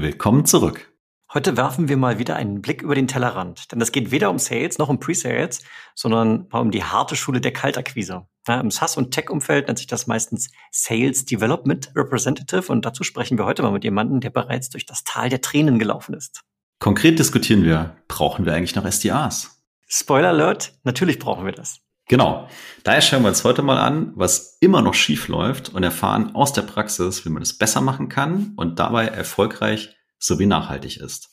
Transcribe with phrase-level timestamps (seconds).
[0.00, 0.92] Willkommen zurück.
[1.34, 3.72] Heute werfen wir mal wieder einen Blick über den Tellerrand.
[3.72, 5.62] Denn es geht weder um Sales noch um Pre-Sales,
[5.96, 8.26] sondern um die harte Schule der Kaltakquise.
[8.46, 12.70] Ja, Im SaaS- und Tech-Umfeld nennt sich das meistens Sales Development Representative.
[12.70, 15.80] Und dazu sprechen wir heute mal mit jemandem, der bereits durch das Tal der Tränen
[15.80, 16.42] gelaufen ist.
[16.78, 19.64] Konkret diskutieren wir, brauchen wir eigentlich noch SDAs?
[19.88, 21.80] Spoiler Alert, natürlich brauchen wir das.
[22.08, 22.48] Genau.
[22.84, 26.54] Daher schauen wir uns heute mal an, was immer noch schief läuft und erfahren aus
[26.54, 31.28] der Praxis, wie man es besser machen kann und dabei erfolgreich sowie nachhaltig ist.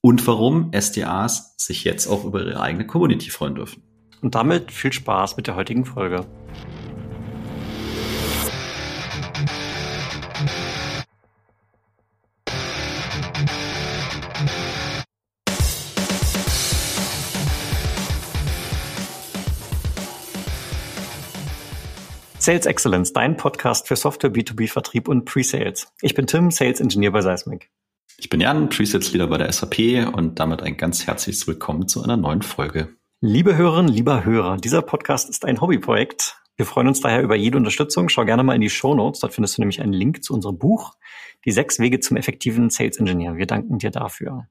[0.00, 3.82] Und warum SDAs sich jetzt auch über ihre eigene Community freuen dürfen.
[4.22, 6.26] Und damit viel Spaß mit der heutigen Folge.
[22.44, 25.90] Sales Excellence, dein Podcast für Software B2B Vertrieb und Pre-Sales.
[26.02, 27.70] Ich bin Tim, Sales Engineer bei Seismic.
[28.18, 32.04] Ich bin Jan, Pre-Sales Leader bei der SAP und damit ein ganz herzliches Willkommen zu
[32.04, 32.94] einer neuen Folge.
[33.22, 36.36] Liebe Hörerinnen, lieber Hörer, dieser Podcast ist ein Hobbyprojekt.
[36.56, 38.10] Wir freuen uns daher über jede Unterstützung.
[38.10, 39.20] Schau gerne mal in die Show Notes.
[39.20, 40.92] Dort findest du nämlich einen Link zu unserem Buch,
[41.46, 43.38] Die sechs Wege zum effektiven Sales Engineer.
[43.38, 44.48] Wir danken dir dafür.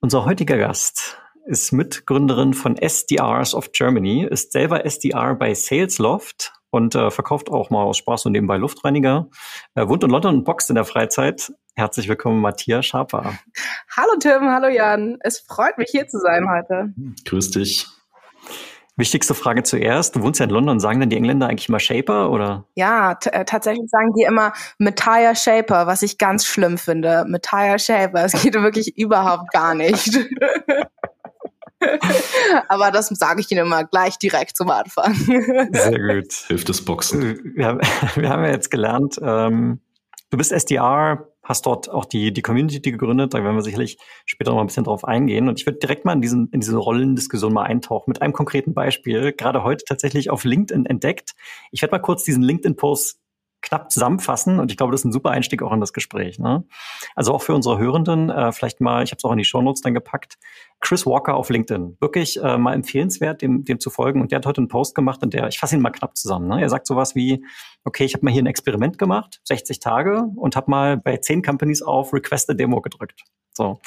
[0.00, 6.94] Unser heutiger Gast ist Mitgründerin von SDRs of Germany, ist selber SDR bei Salesloft und
[6.94, 9.28] äh, verkauft auch mal aus Spaß und nebenbei Luftreiniger.
[9.74, 11.52] Er wohnt in London und boxt in der Freizeit.
[11.74, 13.38] Herzlich willkommen, Matthias Schaper.
[13.96, 15.18] Hallo Tim, hallo Jan.
[15.20, 16.94] Es freut mich hier zu sein heute.
[17.24, 17.86] Grüß dich.
[18.96, 20.16] Wichtigste Frage zuerst.
[20.16, 20.78] Du wohnst ja in London.
[20.78, 22.66] Sagen denn die Engländer eigentlich immer Shaper oder?
[22.74, 27.24] Ja, äh, tatsächlich sagen die immer Matthias Shaper, was ich ganz schlimm finde.
[27.26, 28.24] Matthias Shaper.
[28.26, 30.18] Es geht wirklich überhaupt gar nicht.
[32.68, 35.14] Aber das sage ich Ihnen immer gleich direkt zum Anfang.
[35.14, 36.32] Sehr gut.
[36.48, 37.54] Hilft das Boxen.
[37.56, 37.80] Wir haben,
[38.16, 39.80] wir haben ja jetzt gelernt, ähm,
[40.30, 44.50] du bist SDR, hast dort auch die, die Community gegründet, da werden wir sicherlich später
[44.50, 45.48] noch mal ein bisschen drauf eingehen.
[45.48, 48.74] Und ich würde direkt mal in, diesen, in diese Rollendiskussion mal eintauchen mit einem konkreten
[48.74, 51.32] Beispiel, gerade heute tatsächlich auf LinkedIn entdeckt.
[51.70, 53.18] Ich werde mal kurz diesen LinkedIn-Post
[53.62, 56.38] knapp zusammenfassen und ich glaube, das ist ein super Einstieg auch in das Gespräch.
[56.38, 56.64] Ne?
[57.14, 59.82] Also auch für unsere Hörenden, äh, vielleicht mal, ich habe es auch in die Shownotes
[59.82, 60.38] dann gepackt,
[60.80, 61.96] Chris Walker auf LinkedIn.
[62.00, 64.20] Wirklich äh, mal empfehlenswert, dem, dem zu folgen.
[64.20, 66.48] Und der hat heute einen Post gemacht, in der, ich fasse ihn mal knapp zusammen.
[66.48, 66.60] Ne?
[66.60, 67.44] Er sagt sowas wie,
[67.84, 71.42] okay, ich habe mal hier ein Experiment gemacht, 60 Tage, und habe mal bei 10
[71.42, 73.22] Companies auf Request a Demo gedrückt.
[73.54, 73.80] So.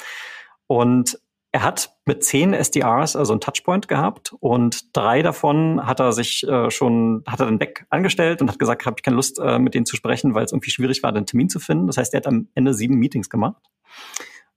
[0.66, 1.18] Und
[1.56, 6.46] er hat mit zehn SDRs also ein Touchpoint gehabt und drei davon hat er sich
[6.46, 9.58] äh, schon, hat er dann weg angestellt und hat gesagt, habe ich keine Lust, äh,
[9.58, 11.86] mit denen zu sprechen, weil es irgendwie schwierig war, den Termin zu finden.
[11.86, 13.62] Das heißt, er hat am Ende sieben Meetings gemacht.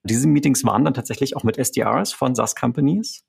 [0.03, 3.23] Diese Meetings waren dann tatsächlich auch mit SDRs von SaaS-Companies.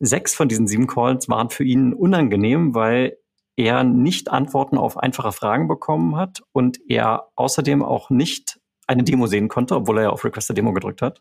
[0.00, 3.18] Sechs von diesen sieben Calls waren für ihn unangenehm, weil
[3.56, 9.26] er nicht Antworten auf einfache Fragen bekommen hat und er außerdem auch nicht eine Demo
[9.26, 11.20] sehen konnte, obwohl er ja auf Request a Demo gedrückt hat.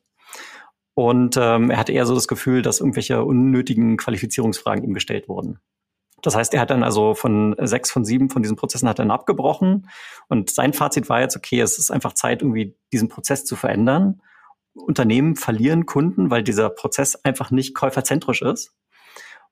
[0.96, 5.60] Und ähm, er hatte eher so das Gefühl, dass irgendwelche unnötigen Qualifizierungsfragen ihm gestellt wurden.
[6.22, 9.12] Das heißt, er hat dann also von sechs von sieben von diesen Prozessen hat dann
[9.12, 9.90] abgebrochen.
[10.30, 14.22] Und sein Fazit war jetzt, okay, es ist einfach Zeit, irgendwie diesen Prozess zu verändern.
[14.74, 18.74] Unternehmen verlieren Kunden, weil dieser Prozess einfach nicht käuferzentrisch ist.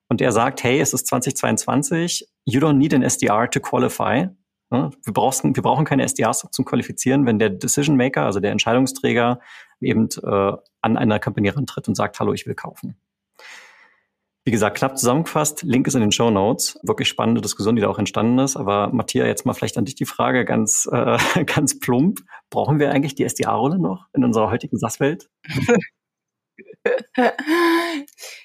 [0.08, 4.28] Und er sagt, hey, es ist 2022, you don't need an SDR to qualify.
[4.70, 9.38] Wir, brauchen, wir brauchen keine SDRs zum Qualifizieren, wenn der Decision Maker, also der Entscheidungsträger,
[9.80, 10.52] eben äh,
[10.84, 12.96] an einer Company rantritt und sagt, hallo, ich will kaufen.
[14.46, 16.78] Wie gesagt, knapp zusammengefasst, Link ist in den Show Notes.
[16.82, 18.56] Wirklich spannende Diskussion, die da auch entstanden ist.
[18.56, 22.20] Aber Matthias, jetzt mal vielleicht an dich die Frage, ganz, äh, ganz plump.
[22.50, 25.30] Brauchen wir eigentlich die SDA-Rolle noch in unserer heutigen SAS-Welt?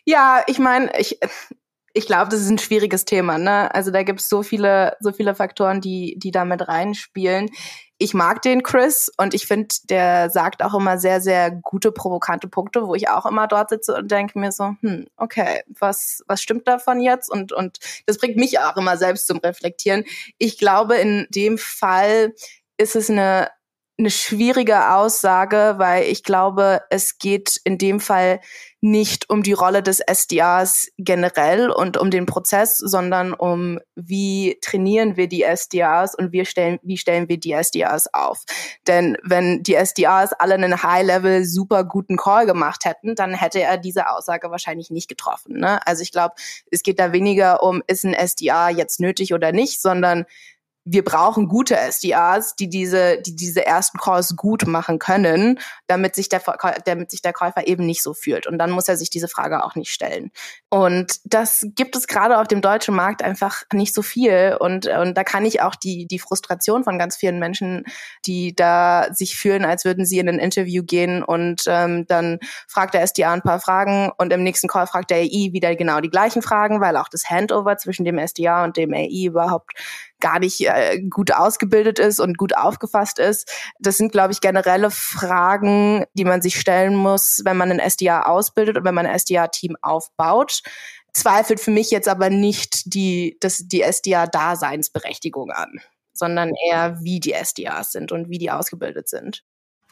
[0.06, 1.20] ja, ich meine, ich,
[1.94, 3.38] ich glaube, das ist ein schwieriges Thema.
[3.38, 3.74] Ne?
[3.76, 7.50] Also da gibt es so viele, so viele Faktoren, die, die da mit reinspielen.
[8.02, 12.48] Ich mag den Chris und ich finde, der sagt auch immer sehr, sehr gute, provokante
[12.48, 16.42] Punkte, wo ich auch immer dort sitze und denke mir so, hm, okay, was, was
[16.42, 17.30] stimmt davon jetzt?
[17.30, 20.06] Und, und das bringt mich auch immer selbst zum Reflektieren.
[20.38, 22.34] Ich glaube, in dem Fall
[22.78, 23.50] ist es eine,
[24.00, 28.40] eine schwierige Aussage, weil ich glaube, es geht in dem Fall
[28.82, 35.18] nicht um die Rolle des SDAs generell und um den Prozess, sondern um wie trainieren
[35.18, 38.44] wir die SDAs und wie stellen, wie stellen wir die SDAs auf.
[38.88, 43.78] Denn wenn die SDAs alle einen High-Level super guten Call gemacht hätten, dann hätte er
[43.78, 45.60] diese Aussage wahrscheinlich nicht getroffen.
[45.60, 45.86] Ne?
[45.86, 46.36] Also ich glaube,
[46.72, 50.26] es geht da weniger um, ist ein SDA jetzt nötig oder nicht, sondern
[50.86, 56.30] wir brauchen gute SDRs, die diese, die diese ersten Calls gut machen können, damit sich
[56.30, 56.42] der,
[56.86, 58.48] damit sich der Käufer eben nicht so fühlt.
[58.48, 60.32] Und dann muss er sich diese Frage auch nicht stellen.
[60.70, 64.58] Und das gibt es gerade auf dem deutschen Markt einfach nicht so viel.
[64.60, 67.86] Und, und da kann ich auch die, die Frustration von ganz vielen Menschen,
[68.26, 72.94] die da sich fühlen, als würden sie in ein Interview gehen und ähm, dann fragt
[72.94, 76.10] der SDR ein paar Fragen und im nächsten Call fragt der AI wieder genau die
[76.10, 79.74] gleichen Fragen, weil auch das Handover zwischen dem SDR und dem AI überhaupt
[80.20, 83.52] gar nicht äh, gut ausgebildet ist und gut aufgefasst ist.
[83.80, 88.24] Das sind, glaube ich, generelle Fragen, die man sich stellen muss, wenn man ein SDA
[88.24, 90.62] ausbildet und wenn man ein SDA-Team aufbaut.
[91.14, 95.80] Zweifelt für mich jetzt aber nicht die, das, die SDA-Daseinsberechtigung an,
[96.14, 99.44] sondern eher, wie die SDAs sind und wie die ausgebildet sind.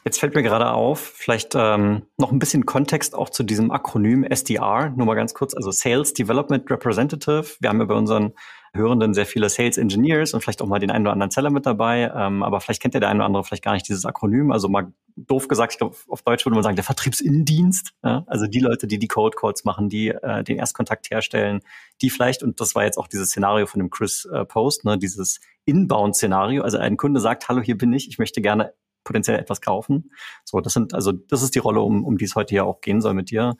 [0.08, 4.24] Jetzt fällt mir gerade auf, vielleicht ähm, noch ein bisschen Kontext auch zu diesem Akronym
[4.24, 7.44] SDR, nur mal ganz kurz, also Sales Development Representative.
[7.60, 8.32] Wir haben ja bei unseren
[8.72, 11.66] Hörenden sehr viele Sales Engineers und vielleicht auch mal den einen oder anderen Seller mit
[11.66, 14.50] dabei, ähm, aber vielleicht kennt der der eine oder andere vielleicht gar nicht dieses Akronym.
[14.50, 18.24] Also mal doof gesagt, ich glaube, auf Deutsch würde man sagen, der Vertriebsinnendienst, ja?
[18.28, 21.60] also die Leute, die die Code Calls machen, die äh, den Erstkontakt herstellen,
[22.00, 24.96] die vielleicht, und das war jetzt auch dieses Szenario von dem Chris äh, Post, ne,
[24.96, 28.72] dieses Inbound-Szenario, also ein Kunde sagt, hallo, hier bin ich, ich möchte gerne
[29.08, 30.12] potenziell etwas kaufen.
[30.44, 32.80] So, das sind, also das ist die Rolle, um, um die es heute ja auch
[32.80, 33.56] gehen soll mit dir.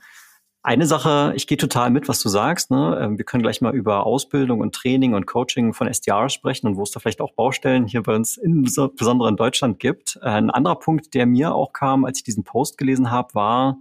[0.63, 2.71] Eine Sache, ich gehe total mit, was du sagst.
[2.71, 2.99] Ne?
[3.01, 6.77] Ähm, wir können gleich mal über Ausbildung und Training und Coaching von SDR sprechen und
[6.77, 10.19] wo es da vielleicht auch Baustellen hier bei uns, insbesondere in Deutschland, gibt.
[10.21, 13.79] Äh, ein anderer Punkt, der mir auch kam, als ich diesen Post gelesen habe, war,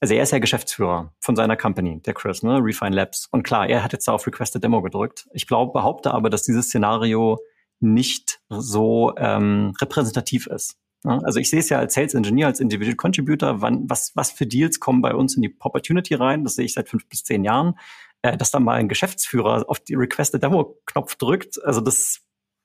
[0.00, 2.58] also er ist ja Geschäftsführer von seiner Company, der Chris, ne?
[2.60, 3.28] Refine Labs.
[3.30, 5.28] Und klar, er hat jetzt da auf Requested Demo gedrückt.
[5.32, 7.38] Ich glaube, behaupte aber, dass dieses Szenario
[7.80, 10.76] nicht so ähm, repräsentativ ist.
[11.04, 14.46] Also ich sehe es ja als Sales Engineer, als Individual Contributor, wann, was, was für
[14.46, 17.44] Deals kommen bei uns in die Opportunity rein, das sehe ich seit fünf bis zehn
[17.44, 17.78] Jahren,
[18.22, 22.20] äh, dass da mal ein Geschäftsführer auf die Requested Demo Knopf drückt, also das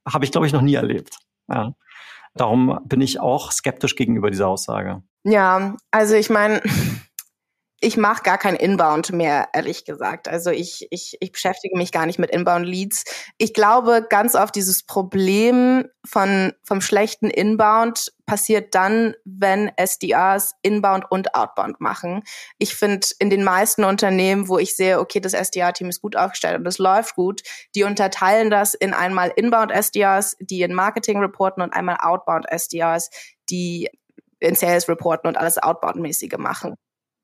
[0.08, 1.18] habe ich, glaube ich, noch nie erlebt.
[1.50, 1.74] Ja.
[2.34, 5.04] Darum bin ich auch skeptisch gegenüber dieser Aussage.
[5.24, 6.62] Ja, also ich meine,
[7.82, 10.28] ich mache gar kein Inbound mehr, ehrlich gesagt.
[10.28, 13.06] Also ich, ich, ich beschäftige mich gar nicht mit Inbound-Leads.
[13.38, 21.06] Ich glaube, ganz oft dieses Problem von, vom schlechten Inbound passiert dann, wenn SDRs Inbound
[21.10, 22.24] und Outbound machen.
[22.58, 26.60] Ich finde, in den meisten Unternehmen, wo ich sehe, okay, das SDR-Team ist gut aufgestellt
[26.60, 27.42] und es läuft gut,
[27.76, 33.10] die unterteilen das in einmal Inbound-SDRs, die in Marketing reporten und einmal Outbound-SDRs,
[33.50, 33.90] die
[34.40, 36.76] in Sales reporten und alles Outbound-mäßige machen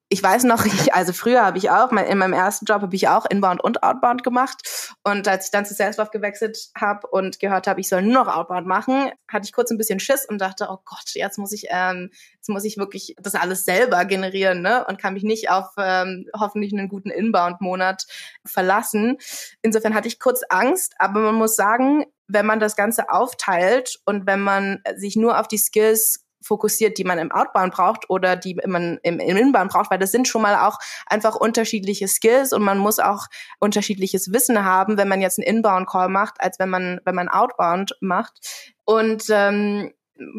[0.09, 3.07] ich weiß noch, ich, also früher habe ich auch, in meinem ersten Job habe ich
[3.07, 4.97] auch Inbound und Outbound gemacht.
[5.03, 8.35] Und als ich dann zu Salesforce gewechselt habe und gehört habe, ich soll nur noch
[8.35, 11.65] Outbound machen, hatte ich kurz ein bisschen Schiss und dachte, oh Gott, jetzt muss ich,
[11.69, 14.85] ähm, jetzt muss ich wirklich das alles selber generieren, ne?
[14.87, 18.05] Und kann mich nicht auf ähm, hoffentlich einen guten Inbound-Monat
[18.45, 19.17] verlassen.
[19.63, 24.25] Insofern hatte ich kurz Angst, aber man muss sagen, wenn man das Ganze aufteilt und
[24.25, 28.55] wenn man sich nur auf die Skills fokussiert, die man im Outbound braucht oder die
[28.65, 30.77] man im, im Inbound braucht, weil das sind schon mal auch
[31.07, 33.27] einfach unterschiedliche Skills und man muss auch
[33.59, 37.95] unterschiedliches Wissen haben, wenn man jetzt einen Inbound-Call macht, als wenn man, wenn man Outbound
[37.99, 38.73] macht.
[38.85, 39.91] Und ähm,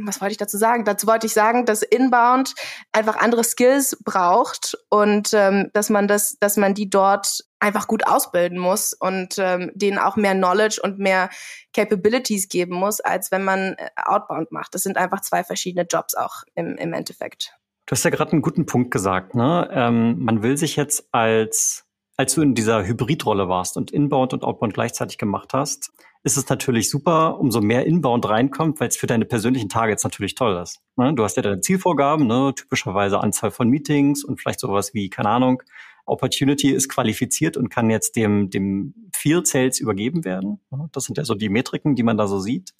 [0.05, 0.84] was wollte ich dazu sagen?
[0.84, 2.55] Dazu wollte ich sagen, dass Inbound
[2.93, 8.06] einfach andere Skills braucht und ähm, dass man das, dass man die dort einfach gut
[8.06, 11.31] ausbilden muss und ähm, denen auch mehr Knowledge und mehr
[11.75, 14.75] Capabilities geben muss, als wenn man äh, Outbound macht.
[14.75, 17.56] Das sind einfach zwei verschiedene Jobs auch im, im Endeffekt.
[17.87, 19.34] Du hast ja gerade einen guten Punkt gesagt.
[19.34, 19.69] Ne?
[19.72, 21.86] Ähm, man will sich jetzt als
[22.17, 25.93] als du in dieser Hybridrolle warst und Inbound und Outbound gleichzeitig gemacht hast,
[26.23, 30.35] ist es natürlich super, umso mehr Inbound reinkommt, weil es für deine persönlichen Targets natürlich
[30.35, 30.81] toll ist.
[30.97, 31.15] Ne?
[31.15, 32.53] Du hast ja deine Zielvorgaben, ne?
[32.57, 35.63] typischerweise Anzahl von Meetings und vielleicht sowas wie, keine Ahnung,
[36.06, 40.61] Opportunity ist qualifiziert und kann jetzt dem, dem Field Sales übergeben werden.
[40.70, 40.89] Ne?
[40.93, 42.75] Das sind ja so die Metriken, die man da so sieht.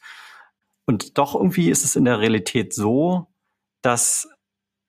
[0.87, 3.27] Und doch irgendwie ist es in der Realität so,
[3.83, 4.29] dass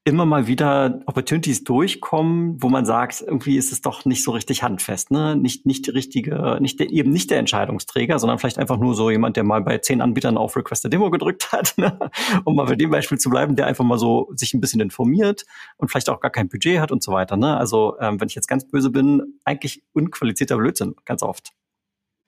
[0.08, 4.64] immer mal wieder Opportunities durchkommen, wo man sagt, irgendwie ist es doch nicht so richtig
[4.64, 5.36] handfest, ne?
[5.36, 9.12] Nicht, nicht die richtige, nicht der, eben nicht der Entscheidungsträger, sondern vielleicht einfach nur so
[9.12, 12.00] jemand, der mal bei zehn Anbietern auf Request a Demo gedrückt hat, ne?
[12.46, 15.46] um mal bei dem Beispiel zu bleiben, der einfach mal so sich ein bisschen informiert
[15.76, 17.58] und vielleicht auch gar kein Budget hat und so weiter, ne?
[17.58, 21.52] Also, ähm, wenn ich jetzt ganz böse bin, eigentlich unqualifizierter Blödsinn, ganz oft.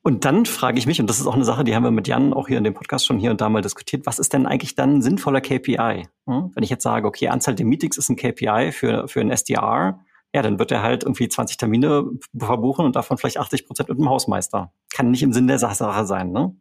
[0.02, 2.08] Und dann frage ich mich, und das ist auch eine Sache, die haben wir mit
[2.08, 4.46] Jan auch hier in dem Podcast schon hier und da mal diskutiert, was ist denn
[4.46, 6.08] eigentlich dann ein sinnvoller KPI?
[6.26, 6.52] Hm?
[6.54, 10.00] Wenn ich jetzt sage, okay, Anzahl der Meetings ist ein KPI für, für ein SDR,
[10.34, 12.06] ja, dann wird er halt irgendwie 20 Termine
[12.38, 14.72] verbuchen und davon vielleicht 80 Prozent mit dem Hausmeister.
[14.94, 16.32] Kann nicht im Sinn der Sache sein.
[16.32, 16.56] Ne?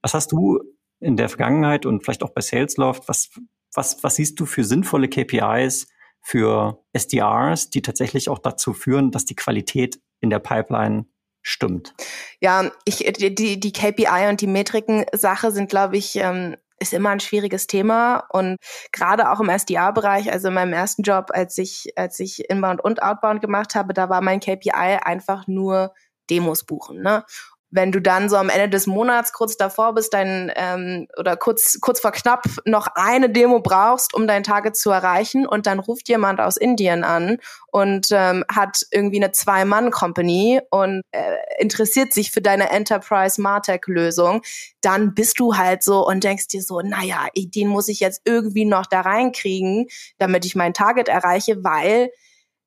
[0.00, 0.60] Was hast du
[1.00, 3.30] in der Vergangenheit und vielleicht auch bei Salesloft, was,
[3.74, 5.88] was, was siehst du für sinnvolle KPIs
[6.22, 11.06] für SDRs, die tatsächlich auch dazu führen, dass die Qualität in der Pipeline
[11.42, 11.94] stimmt.
[12.40, 17.20] Ja, ich, die, die KPI und die Metriken-Sache sind, glaube ich, ähm, ist immer ein
[17.20, 18.56] schwieriges Thema und
[18.90, 23.02] gerade auch im SDA-Bereich, also in meinem ersten Job, als ich, als ich Inbound und
[23.02, 25.94] Outbound gemacht habe, da war mein KPI einfach nur
[26.30, 27.02] Demos buchen.
[27.02, 27.24] Ne?
[27.70, 31.78] Wenn du dann so am Ende des Monats kurz davor bist, dein ähm, oder kurz
[31.80, 36.08] kurz vor knapp noch eine Demo brauchst, um dein Target zu erreichen, und dann ruft
[36.08, 42.42] jemand aus Indien an und ähm, hat irgendwie eine Zwei-Mann-Company und äh, interessiert sich für
[42.42, 44.42] deine Enterprise Martech-Lösung,
[44.80, 48.64] dann bist du halt so und denkst dir so, naja, den muss ich jetzt irgendwie
[48.64, 49.86] noch da reinkriegen,
[50.18, 52.10] damit ich mein Target erreiche, weil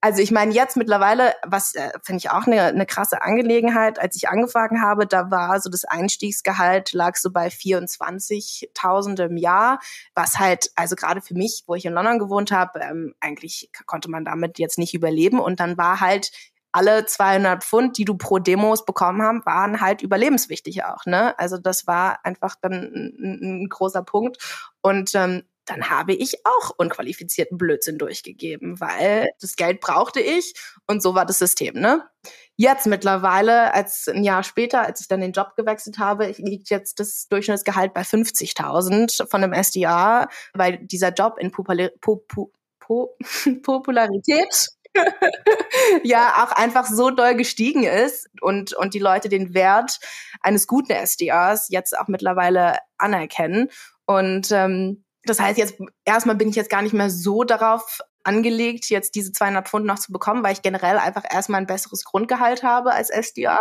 [0.04, 4.18] also ich meine jetzt mittlerweile, was äh, finde ich auch eine, eine krasse Angelegenheit, als
[4.18, 9.80] ich angefangen habe, da war so das Einstiegsgehalt lag so bei 24.000 im Jahr,
[10.14, 14.10] was halt, also gerade für mich, wo ich in London gewohnt habe, ähm, eigentlich konnte
[14.10, 16.32] man damit jetzt nicht überleben und dann war halt
[16.74, 21.06] alle 200 Pfund, die du pro Demos bekommen haben, waren halt überlebenswichtig auch.
[21.06, 21.34] Ne?
[21.40, 24.38] Also das war einfach dann ein, ein großer Punkt.
[24.82, 30.54] Und ähm, dann habe ich auch unqualifizierten Blödsinn durchgegeben, weil das Geld brauchte ich
[30.88, 32.08] und so war das System, ne?
[32.56, 37.00] Jetzt mittlerweile, als ein Jahr später, als ich dann den Job gewechselt habe, liegt jetzt
[37.00, 43.18] das Durchschnittsgehalt bei 50.000 von einem SDA, weil dieser Job in Popula po po po
[43.64, 44.70] Popularität
[46.04, 50.00] ja auch einfach so doll gestiegen ist und, und die Leute den Wert
[50.42, 53.70] eines guten SDAs jetzt auch mittlerweile anerkennen.
[54.06, 55.76] Und ähm, das heißt, jetzt
[56.06, 60.00] erstmal bin ich jetzt gar nicht mehr so darauf angelegt, jetzt diese 200 Pfund noch
[60.00, 63.60] zu bekommen, weil ich generell einfach erstmal ein besseres Grundgehalt habe als SDA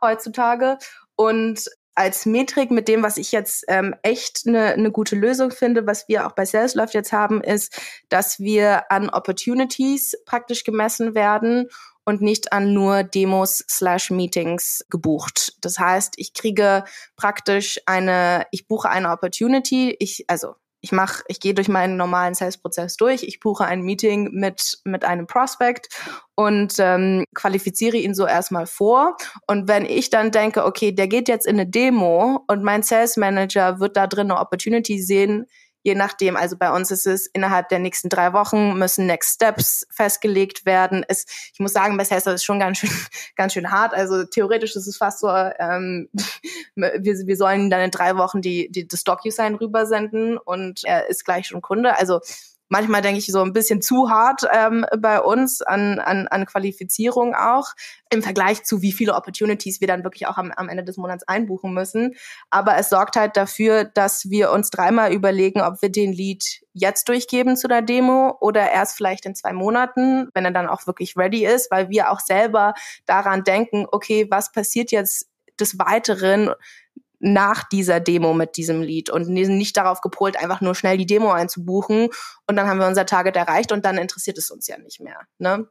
[0.00, 0.78] heutzutage.
[1.16, 5.86] Und als Metrik mit dem, was ich jetzt ähm, echt eine, eine gute Lösung finde,
[5.86, 7.78] was wir auch bei SalesLoft jetzt haben, ist,
[8.08, 11.68] dass wir an Opportunities praktisch gemessen werden
[12.04, 15.54] und nicht an nur Demos slash Meetings gebucht.
[15.60, 16.84] Das heißt, ich kriege
[17.16, 22.34] praktisch eine, ich buche eine Opportunity, ich, also ich mache, ich gehe durch meinen normalen
[22.34, 25.88] Sales-Prozess durch, ich buche ein Meeting mit mit einem Prospect
[26.34, 29.16] und ähm, qualifiziere ihn so erstmal vor.
[29.46, 33.16] Und wenn ich dann denke, okay, der geht jetzt in eine Demo und mein Sales
[33.16, 35.46] Manager wird da drin eine Opportunity sehen,
[35.82, 39.86] je nachdem, also bei uns ist es innerhalb der nächsten drei Wochen müssen Next Steps
[39.90, 41.04] festgelegt werden.
[41.08, 42.90] Es, ich muss sagen, bei ist es schon ganz schön,
[43.36, 43.94] ganz schön hart.
[43.94, 46.08] Also theoretisch ist es fast so, ähm,
[46.74, 51.24] wir, wir sollen dann in drei Wochen die, die das DocuSign rübersenden und er ist
[51.24, 51.98] gleich schon Kunde.
[51.98, 52.20] Also
[52.72, 57.34] manchmal denke ich so ein bisschen zu hart ähm, bei uns an, an, an Qualifizierung
[57.34, 57.68] auch
[58.10, 61.28] im Vergleich zu wie viele Opportunities wir dann wirklich auch am, am Ende des Monats
[61.28, 62.14] einbuchen müssen.
[62.48, 67.10] Aber es sorgt halt dafür, dass wir uns dreimal überlegen, ob wir den Lead jetzt
[67.10, 71.14] durchgeben zu der Demo oder erst vielleicht in zwei Monaten, wenn er dann auch wirklich
[71.14, 72.72] ready ist, weil wir auch selber
[73.04, 75.28] daran denken, okay, was passiert jetzt
[75.60, 76.50] des Weiteren,
[77.22, 81.30] nach dieser Demo mit diesem Lied und nicht darauf gepolt, einfach nur schnell die Demo
[81.30, 82.08] einzubuchen
[82.48, 85.20] und dann haben wir unser Target erreicht und dann interessiert es uns ja nicht mehr.
[85.38, 85.68] Ne?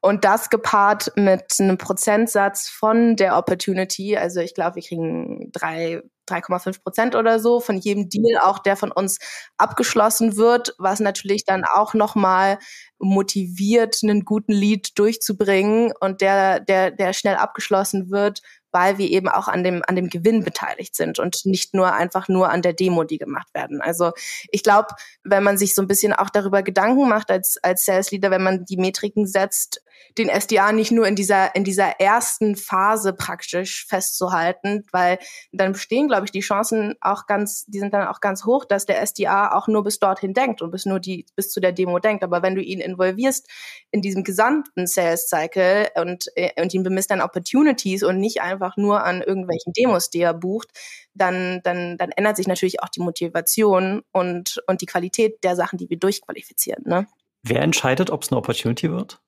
[0.00, 6.02] Und das gepaart mit einem Prozentsatz von der Opportunity, also ich glaube, wir kriegen drei
[6.26, 9.18] 3,5 Prozent oder so von jedem Deal, auch der von uns
[9.56, 12.58] abgeschlossen wird, was natürlich dann auch nochmal
[12.98, 18.42] motiviert, einen guten Lead durchzubringen und der, der, der schnell abgeschlossen wird,
[18.72, 22.28] weil wir eben auch an dem, an dem Gewinn beteiligt sind und nicht nur einfach
[22.28, 23.80] nur an der Demo, die gemacht werden.
[23.80, 24.12] Also
[24.50, 24.88] ich glaube,
[25.24, 28.42] wenn man sich so ein bisschen auch darüber Gedanken macht als, als Sales Leader, wenn
[28.42, 29.82] man die Metriken setzt,
[30.18, 35.18] den SDA nicht nur in dieser, in dieser ersten Phase praktisch festzuhalten, weil
[35.52, 38.86] dann bestehen, glaube ich, die Chancen auch ganz, die sind dann auch ganz hoch, dass
[38.86, 41.98] der SDA auch nur bis dorthin denkt und bis nur die, bis zu der Demo
[41.98, 42.24] denkt.
[42.24, 43.48] Aber wenn du ihn involvierst
[43.90, 48.76] in diesem gesamten Sales Cycle und, äh, und ihn bemisst an Opportunities und nicht einfach
[48.76, 50.70] nur an irgendwelchen Demos, die er bucht,
[51.14, 55.78] dann, dann, dann ändert sich natürlich auch die Motivation und, und die Qualität der Sachen,
[55.78, 56.84] die wir durchqualifizieren.
[56.86, 57.06] Ne?
[57.42, 59.20] Wer entscheidet, ob es eine Opportunity wird?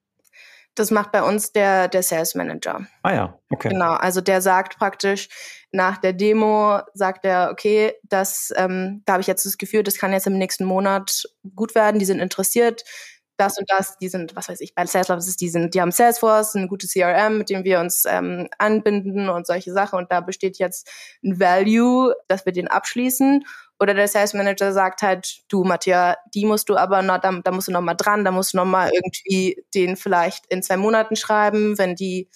[0.78, 2.86] Das macht bei uns der, der Sales Manager.
[3.02, 3.70] Ah ja, okay.
[3.70, 5.28] Genau, also der sagt praktisch
[5.72, 9.98] nach der Demo, sagt er, okay, das, ähm, da habe ich jetzt das Gefühl, das
[9.98, 11.24] kann jetzt im nächsten Monat
[11.56, 12.84] gut werden, die sind interessiert,
[13.36, 15.92] das und das, die sind, was weiß ich, bei Salesforce ist die sind, die haben
[15.92, 20.20] Salesforce, eine gute CRM, mit dem wir uns ähm, anbinden und solche Sachen und da
[20.20, 20.88] besteht jetzt
[21.24, 23.44] ein Value, dass wir den abschließen
[23.80, 27.50] oder der Sales Manager sagt halt, du Matthias, die musst du aber noch, da, da
[27.50, 30.76] musst du noch mal dran, da musst du noch mal irgendwie den vielleicht in zwei
[30.76, 32.28] Monaten schreiben, wenn die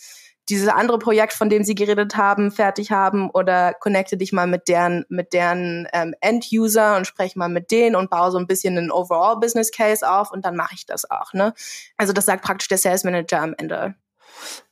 [0.49, 4.69] dieses andere Projekt, von dem sie geredet haben, fertig haben oder connecte dich mal mit
[4.69, 8.77] deren, mit deren ähm, End-User und spreche mal mit denen und baue so ein bisschen
[8.77, 11.33] einen Overall Business Case auf und dann mache ich das auch.
[11.33, 11.55] Ne?
[11.97, 13.95] Also das sagt praktisch der Sales Manager am Ende.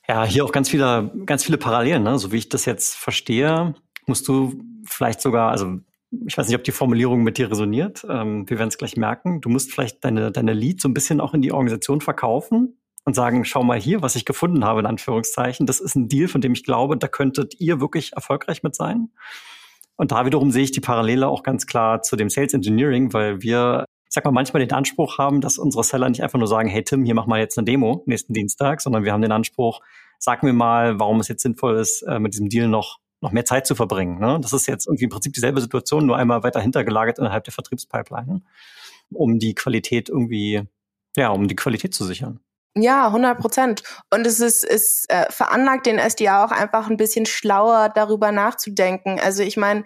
[0.08, 2.02] Ja, hier auch ganz viele, ganz viele Parallelen.
[2.02, 2.18] Ne?
[2.18, 3.74] So wie ich das jetzt verstehe,
[4.06, 5.78] musst du vielleicht sogar, also
[6.26, 8.05] ich weiß nicht, ob die Formulierung mit dir resoniert.
[8.09, 9.40] Ähm, wir werden es gleich merken.
[9.40, 13.14] Du musst vielleicht deine, deine Lead so ein bisschen auch in die Organisation verkaufen und
[13.14, 15.67] sagen, schau mal hier, was ich gefunden habe, in Anführungszeichen.
[15.67, 19.11] Das ist ein Deal, von dem ich glaube, da könntet ihr wirklich erfolgreich mit sein.
[19.97, 23.43] Und da wiederum sehe ich die Parallele auch ganz klar zu dem Sales Engineering, weil
[23.43, 26.69] wir, ich sag mal, manchmal den Anspruch haben, dass unsere Seller nicht einfach nur sagen,
[26.69, 29.81] hey Tim, hier mach mal jetzt eine Demo nächsten Dienstag, sondern wir haben den Anspruch,
[30.19, 33.44] sag mir mal, warum es jetzt sinnvoll ist, äh, mit diesem Deal noch noch mehr
[33.44, 34.18] Zeit zu verbringen.
[34.18, 34.38] Ne?
[34.40, 38.42] Das ist jetzt irgendwie im Prinzip dieselbe Situation, nur einmal weiter hintergelagert innerhalb der Vertriebspipeline,
[39.12, 40.62] um die Qualität irgendwie,
[41.16, 42.40] ja, um die Qualität zu sichern.
[42.76, 43.82] Ja, 100 Prozent.
[44.10, 49.18] Und es ist, es äh, veranlagt den SDA auch einfach ein bisschen schlauer darüber nachzudenken.
[49.18, 49.84] Also ich meine,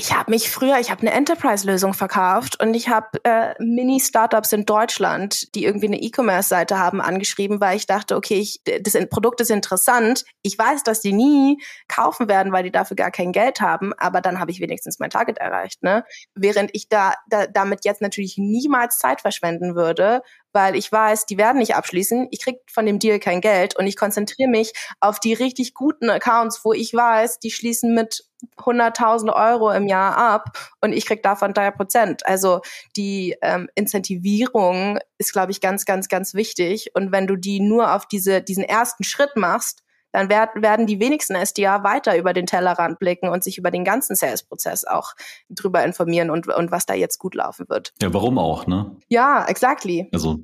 [0.00, 4.64] ich habe mich früher, ich habe eine Enterprise-Lösung verkauft und ich habe äh, Mini-Startups in
[4.64, 9.50] Deutschland, die irgendwie eine E-Commerce-Seite haben, angeschrieben, weil ich dachte, okay, ich, das Produkt ist
[9.50, 10.24] interessant.
[10.42, 14.20] Ich weiß, dass die nie kaufen werden, weil die dafür gar kein Geld haben, aber
[14.20, 15.82] dann habe ich wenigstens mein Target erreicht.
[15.82, 16.04] Ne?
[16.36, 21.38] Während ich da, da damit jetzt natürlich niemals Zeit verschwenden würde, weil ich weiß, die
[21.38, 22.28] werden nicht abschließen.
[22.30, 26.10] Ich krieg von dem Deal kein Geld und ich konzentriere mich auf die richtig guten
[26.10, 28.24] Accounts, wo ich weiß, die schließen mit
[28.56, 32.24] 100.000 Euro im Jahr ab und ich krieg davon drei Prozent.
[32.26, 32.60] Also
[32.96, 36.90] die ähm, Incentivierung ist, glaube ich, ganz, ganz, ganz wichtig.
[36.94, 41.00] Und wenn du die nur auf diese, diesen ersten Schritt machst, dann werd, werden die
[41.00, 45.12] wenigsten SDA weiter über den Tellerrand blicken und sich über den ganzen Sales-Prozess auch
[45.50, 47.92] drüber informieren und, und was da jetzt gut laufen wird.
[48.00, 48.96] Ja, warum auch, ne?
[49.08, 50.08] Ja, exactly.
[50.12, 50.40] Also,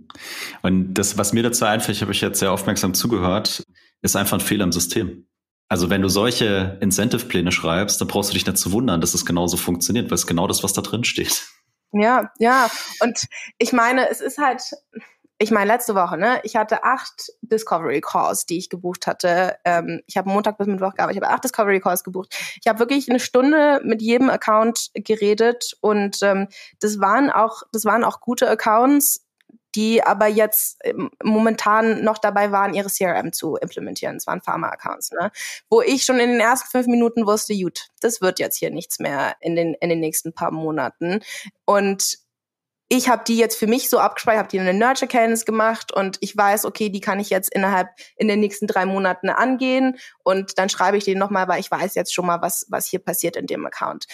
[0.63, 3.65] und das, was mir dazu einfällt, habe ich jetzt sehr aufmerksam zugehört,
[4.03, 5.27] ist einfach ein Fehler im System.
[5.69, 9.25] Also wenn du solche Incentive-Pläne schreibst, dann brauchst du dich nicht zu wundern, dass es
[9.25, 11.49] genauso funktioniert, weil es genau das, was da drin steht.
[11.93, 12.71] Ja, ja.
[13.01, 13.27] Und
[13.59, 14.63] ich meine, es ist halt,
[15.45, 19.57] ich meine, letzte Woche, ne, ich hatte acht Discovery Calls, die ich gebucht hatte.
[19.67, 22.35] Ähm, ich habe Montag bis Mittwoch gearbeitet, ich habe acht Discovery Calls gebucht.
[22.61, 26.49] Ich habe wirklich eine Stunde mit jedem Account geredet und ähm,
[26.81, 29.27] das waren auch, das waren auch gute Accounts,
[29.75, 34.17] die aber jetzt ähm, momentan noch dabei waren, ihre CRM zu implementieren.
[34.17, 35.31] Es waren Pharma-Accounts, ne?
[35.69, 38.99] Wo ich schon in den ersten fünf Minuten wusste, gut, das wird jetzt hier nichts
[38.99, 41.21] mehr in den, in den nächsten paar Monaten.
[41.67, 42.24] Und
[42.89, 46.19] ich habe die jetzt für mich so abgespeichert, habe die eine Nurture Cadence gemacht und
[46.21, 50.59] ich weiß, okay, die kann ich jetzt innerhalb in den nächsten drei Monaten angehen und
[50.59, 53.37] dann schreibe ich den nochmal, weil ich weiß jetzt schon mal, was, was hier passiert
[53.37, 54.07] in dem Account.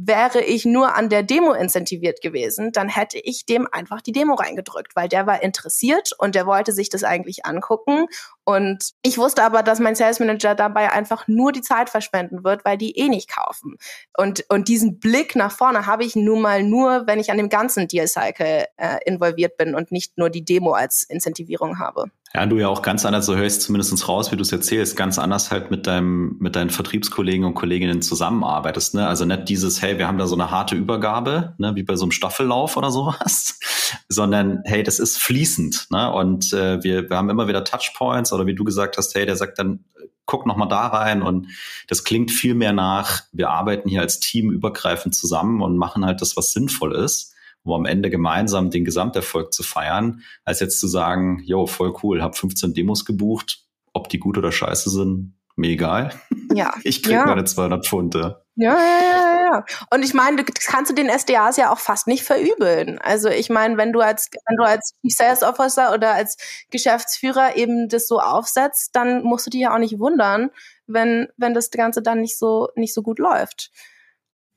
[0.00, 4.34] Wäre ich nur an der Demo incentiviert gewesen, dann hätte ich dem einfach die Demo
[4.34, 8.06] reingedrückt, weil der war interessiert und der wollte sich das eigentlich angucken
[8.48, 12.64] und ich wusste aber, dass mein Sales Manager dabei einfach nur die Zeit verschwenden wird,
[12.64, 13.76] weil die eh nicht kaufen.
[14.16, 17.50] Und, und diesen Blick nach vorne habe ich nun mal nur, wenn ich an dem
[17.50, 22.06] ganzen Deal Cycle äh, involviert bin und nicht nur die Demo als Incentivierung habe.
[22.34, 25.18] Ja, du ja auch ganz anders, so hörst zumindest raus, wie du es erzählst, ganz
[25.18, 29.06] anders halt mit deinem, mit deinen Vertriebskollegen und Kolleginnen zusammenarbeitest, ne?
[29.06, 32.04] Also nicht dieses, hey, wir haben da so eine harte Übergabe, ne, wie bei so
[32.04, 33.58] einem Staffellauf oder sowas,
[34.10, 36.12] sondern hey, das ist fließend, ne?
[36.12, 39.36] Und äh, wir, wir haben immer wieder Touchpoints oder wie du gesagt hast, hey, der
[39.36, 39.84] sagt dann,
[40.26, 41.46] guck noch mal da rein und
[41.88, 46.20] das klingt viel mehr nach, wir arbeiten hier als Team übergreifend zusammen und machen halt
[46.20, 50.86] das, was sinnvoll ist um am Ende gemeinsam den Gesamterfolg zu feiern, als jetzt zu
[50.86, 55.70] sagen, yo, voll cool, hab 15 Demos gebucht, ob die gut oder scheiße sind, mir
[55.70, 56.14] egal.
[56.54, 56.72] Ja.
[56.84, 57.26] Ich krieg ja.
[57.26, 58.42] meine 200 Pfunde.
[58.60, 59.64] Ja, ja, ja, ja.
[59.92, 62.98] Und ich meine, das kannst du den SDAs ja auch fast nicht verübeln.
[62.98, 66.36] Also ich meine, wenn du als wenn du als Chief Sales Officer oder als
[66.70, 70.50] Geschäftsführer eben das so aufsetzt, dann musst du dich ja auch nicht wundern,
[70.86, 73.70] wenn wenn das Ganze dann nicht so nicht so gut läuft.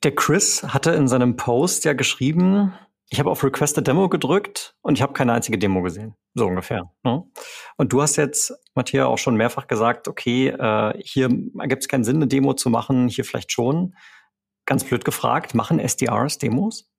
[0.02, 2.72] Der Chris hatte in seinem Post ja geschrieben,
[3.12, 6.16] ich habe auf Request a Demo gedrückt und ich habe keine einzige Demo gesehen.
[6.32, 6.90] So ungefähr.
[7.04, 7.22] Ne?
[7.76, 12.04] Und du hast jetzt, Matthias, auch schon mehrfach gesagt, okay, äh, hier gibt es keinen
[12.04, 13.94] Sinn, eine Demo zu machen, hier vielleicht schon.
[14.64, 16.90] Ganz blöd gefragt, machen SDRs Demos?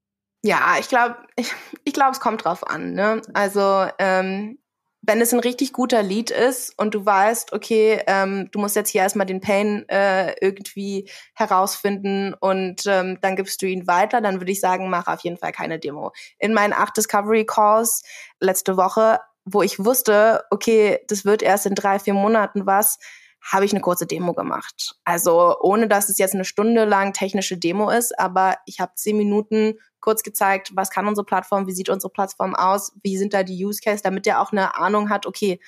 [0.43, 1.52] Ja, ich glaube, ich,
[1.84, 2.93] ich glaube, es kommt drauf an.
[2.93, 3.23] Ne?
[3.34, 4.60] Also ähm,
[5.06, 8.89] wenn es ein richtig guter Lied ist und du weißt, okay, ähm, du musst jetzt
[8.89, 14.39] hier erstmal den Pain äh, irgendwie herausfinden und ähm, dann gibst du ihn weiter, dann
[14.39, 16.13] würde ich sagen, mach auf jeden Fall keine Demo.
[16.39, 18.04] In meinen acht Discovery Calls
[18.39, 22.98] letzte Woche, wo ich wusste, okay, das wird erst in drei, vier Monaten was,
[23.42, 24.96] habe ich eine kurze Demo gemacht.
[25.04, 29.18] Also ohne dass es jetzt eine Stunde lang technische Demo ist, aber ich habe zehn
[29.18, 33.44] Minuten kurz gezeigt, was kann unsere Plattform, wie sieht unsere Plattform aus, wie sind da
[33.44, 35.60] die Use Case, damit der auch eine Ahnung hat, okay,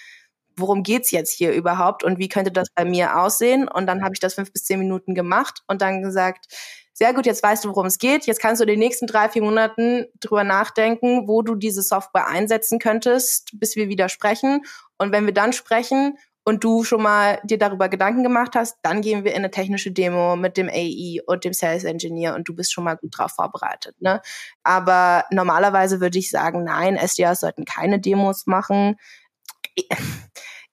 [0.58, 3.68] worum geht's jetzt hier überhaupt und wie könnte das bei mir aussehen?
[3.68, 6.48] Und dann habe ich das fünf bis zehn Minuten gemacht und dann gesagt,
[6.94, 8.26] sehr gut, jetzt weißt du, worum es geht.
[8.26, 12.28] Jetzt kannst du in den nächsten drei, vier Monaten drüber nachdenken, wo du diese Software
[12.28, 14.66] einsetzen könntest, bis wir wieder sprechen.
[14.98, 19.02] Und wenn wir dann sprechen und du schon mal dir darüber Gedanken gemacht hast, dann
[19.02, 22.56] gehen wir in eine technische Demo mit dem AE und dem Sales Engineer und du
[22.56, 24.00] bist schon mal gut drauf vorbereitet.
[24.00, 24.22] Ne?
[24.64, 28.96] Aber normalerweise würde ich sagen, nein, SDRs sollten keine Demos machen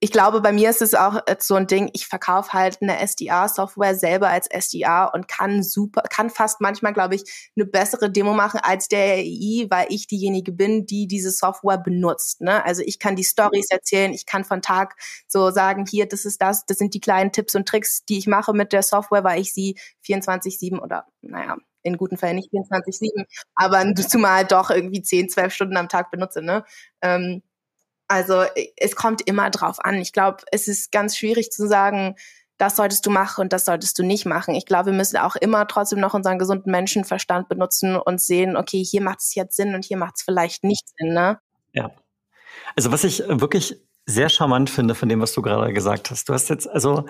[0.04, 2.98] ich glaube, bei mir ist es auch äh, so ein Ding, ich verkaufe halt eine
[2.98, 7.22] SDR-Software selber als SDR und kann super, kann fast manchmal, glaube ich,
[7.54, 12.40] eine bessere Demo machen als der AI, weil ich diejenige bin, die diese Software benutzt.
[12.40, 12.64] Ne?
[12.64, 14.96] Also ich kann die Stories erzählen, ich kann von Tag
[15.28, 18.26] so sagen, hier, das ist das, das sind die kleinen Tipps und Tricks, die ich
[18.26, 23.24] mache mit der Software, weil ich sie 24-7 oder, naja, in guten Fällen nicht 24-7,
[23.54, 26.42] aber zumal doch irgendwie 10, 12 Stunden am Tag benutze.
[26.42, 26.64] Ne?
[27.02, 27.42] Ähm,
[28.12, 28.44] also
[28.76, 29.94] es kommt immer drauf an.
[29.94, 32.14] Ich glaube, es ist ganz schwierig zu sagen,
[32.58, 34.54] das solltest du machen und das solltest du nicht machen.
[34.54, 38.84] Ich glaube, wir müssen auch immer trotzdem noch unseren gesunden Menschenverstand benutzen und sehen, okay,
[38.84, 41.14] hier macht es jetzt Sinn und hier macht es vielleicht nicht Sinn.
[41.14, 41.40] Ne?
[41.72, 41.90] Ja.
[42.76, 46.28] Also was ich wirklich sehr charmant finde von dem, was du gerade gesagt hast.
[46.28, 47.06] Du hast jetzt also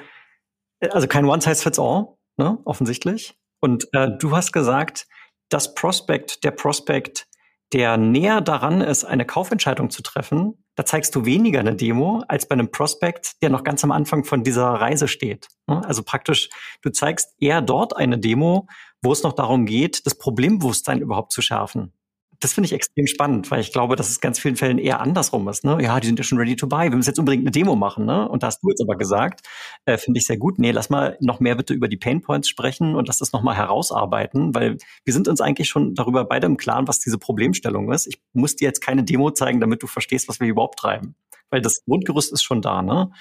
[0.91, 3.37] also kein One Size Fits All, ne, offensichtlich.
[3.61, 5.09] Und äh, du hast gesagt,
[5.49, 7.27] das Prospect, der Prospect,
[7.73, 12.47] der näher daran ist, eine Kaufentscheidung zu treffen, da zeigst du weniger eine Demo als
[12.47, 15.49] bei einem Prospect, der noch ganz am Anfang von dieser Reise steht.
[15.67, 15.83] Ne?
[15.87, 16.49] Also praktisch,
[16.83, 18.67] du zeigst eher dort eine Demo,
[19.03, 21.93] wo es noch darum geht, das Problembewusstsein überhaupt zu schärfen
[22.43, 25.49] das finde ich extrem spannend, weil ich glaube, dass es ganz vielen Fällen eher andersrum
[25.49, 25.65] ist.
[25.65, 25.79] Ne?
[25.81, 26.91] Ja, die sind ja schon ready to buy.
[26.91, 28.05] Wir müssen jetzt unbedingt eine Demo machen.
[28.05, 28.29] Ne?
[28.29, 29.47] Und da hast du jetzt aber gesagt,
[29.85, 30.59] äh, finde ich sehr gut.
[30.59, 33.55] Nee, lass mal noch mehr bitte über die Pain Points sprechen und lass das nochmal
[33.55, 38.09] herausarbeiten, weil wir sind uns eigentlich schon darüber beide im Klaren, was diese Problemstellung ist.
[38.09, 41.15] Ich muss dir jetzt keine Demo zeigen, damit du verstehst, was wir überhaupt treiben.
[41.51, 42.83] Weil das Grundgerüst ist schon da.
[42.83, 43.13] Ne?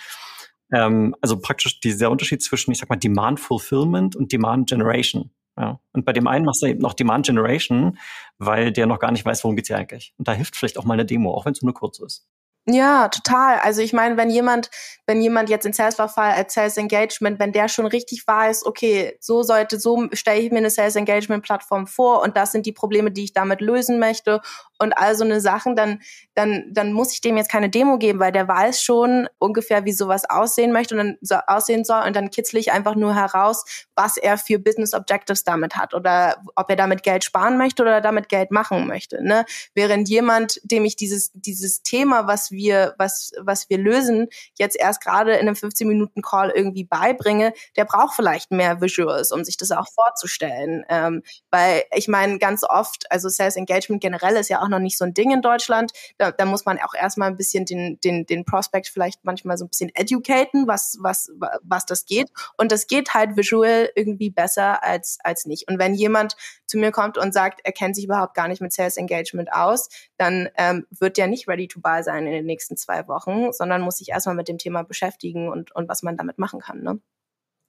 [0.74, 5.30] Ähm, also praktisch dieser Unterschied zwischen, ich sag mal, Demand Fulfillment und Demand Generation.
[5.62, 5.80] Ja.
[5.94, 8.00] Und bei dem einen machst du eben noch Demand Generation,
[8.40, 10.16] weil der noch gar nicht weiß, worum geht's hier eigentlich.
[10.18, 12.28] Und da hilft vielleicht auch mal eine Demo, auch wenn es nur kurz ist.
[12.68, 13.60] Ja, total.
[13.60, 14.70] Also ich meine, wenn jemand,
[15.06, 19.44] wenn jemand jetzt in Sales-Verfall als Sales Engagement, wenn der schon richtig weiß, okay, so
[19.44, 23.12] sollte, so stelle ich mir eine Sales Engagement Plattform vor und das sind die Probleme,
[23.12, 24.42] die ich damit lösen möchte
[24.82, 26.02] und all so eine Sachen, dann,
[26.34, 29.94] dann, dann muss ich dem jetzt keine Demo geben, weil der weiß schon ungefähr, wie
[29.94, 33.86] sowas aussehen möchte und dann so aussehen soll und dann kitzle ich einfach nur heraus,
[33.96, 38.02] was er für Business Objectives damit hat oder ob er damit Geld sparen möchte oder
[38.02, 39.24] damit Geld machen möchte.
[39.24, 39.46] Ne?
[39.76, 45.04] Während jemand, dem ich dieses, dieses Thema, was wir, was, was wir lösen, jetzt erst
[45.04, 49.58] gerade in einem 15 Minuten Call irgendwie beibringe, der braucht vielleicht mehr Visuals, um sich
[49.58, 50.84] das auch vorzustellen.
[50.90, 54.98] Ähm, weil ich meine, ganz oft, also Sales Engagement generell ist ja auch noch nicht
[54.98, 55.92] so ein Ding in Deutschland.
[56.18, 59.66] Da, da muss man auch erstmal ein bisschen den, den, den Prospect vielleicht manchmal so
[59.66, 61.32] ein bisschen educaten, was, was,
[61.62, 62.30] was das geht.
[62.58, 65.70] Und das geht halt visual irgendwie besser als, als nicht.
[65.70, 68.74] Und wenn jemand zu mir kommt und sagt, er kennt sich überhaupt gar nicht mit
[68.74, 72.78] Sales Engagement aus, dann ähm, wird der nicht ready to buy sein in den nächsten
[72.78, 76.38] zwei Wochen, sondern muss sich erstmal mit dem Thema beschäftigen und, und was man damit
[76.38, 76.82] machen kann.
[76.82, 77.00] Ne?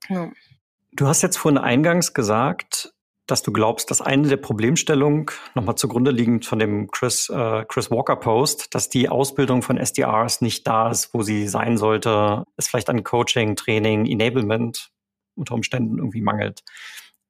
[0.08, 0.30] Ja.
[0.92, 2.92] Du hast jetzt vorhin eingangs gesagt,
[3.26, 7.90] dass du glaubst, dass eine der Problemstellungen, nochmal zugrunde liegend von dem Chris, äh, Chris
[7.90, 12.68] Walker Post, dass die Ausbildung von SDRs nicht da ist, wo sie sein sollte, es
[12.68, 14.90] vielleicht an Coaching, Training, Enablement
[15.34, 16.62] unter Umständen irgendwie mangelt.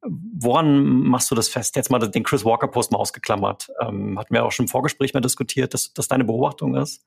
[0.05, 1.77] Woran machst du das fest?
[1.77, 3.69] Jetzt mal den Chris Walker Post mal ausgeklammert.
[3.81, 7.05] Ähm, hatten wir auch schon im Vorgespräch mal diskutiert, dass das deine Beobachtung ist.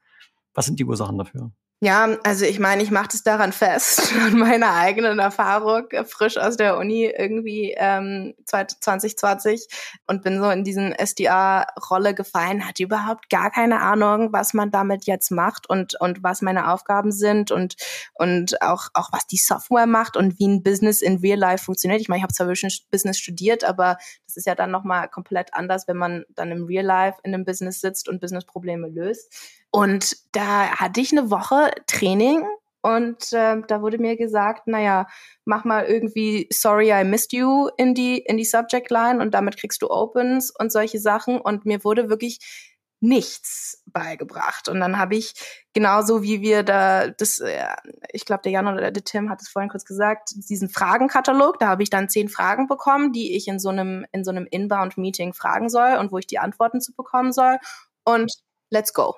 [0.54, 1.52] Was sind die Ursachen dafür?
[1.82, 6.38] Ja, also ich meine, ich mache das daran fest, an meiner eigenen Erfahrung, äh, frisch
[6.38, 9.68] aus der Uni irgendwie ähm, 2020
[10.08, 15.06] und bin so in diesen SDA-Rolle gefallen, hatte überhaupt gar keine Ahnung, was man damit
[15.06, 17.76] jetzt macht und, und was meine Aufgaben sind und,
[18.14, 22.00] und auch, auch was die Software macht und wie ein Business in Real Life funktioniert.
[22.00, 25.90] Ich meine, ich habe zwar Business studiert, aber das ist ja dann nochmal komplett anders,
[25.90, 29.32] wenn man dann im Real Life in einem Business sitzt und Business-Probleme löst.
[29.76, 32.45] Und da hatte ich eine Woche Training
[32.86, 35.08] und äh, da wurde mir gesagt, naja,
[35.43, 39.58] mach mal irgendwie Sorry I missed you in die, in die Subject Line und damit
[39.58, 41.41] kriegst du Opens und solche Sachen.
[41.41, 44.69] Und mir wurde wirklich nichts beigebracht.
[44.69, 45.34] Und dann habe ich
[45.73, 47.65] genauso wie wir da, das, äh,
[48.13, 51.69] ich glaube, der Jan oder der Tim hat es vorhin kurz gesagt, diesen Fragenkatalog, da
[51.69, 55.34] habe ich dann zehn Fragen bekommen, die ich in so einem, in so einem Inbound-Meeting
[55.34, 57.58] fragen soll und wo ich die Antworten zu bekommen soll.
[58.04, 58.32] Und
[58.69, 59.15] let's go.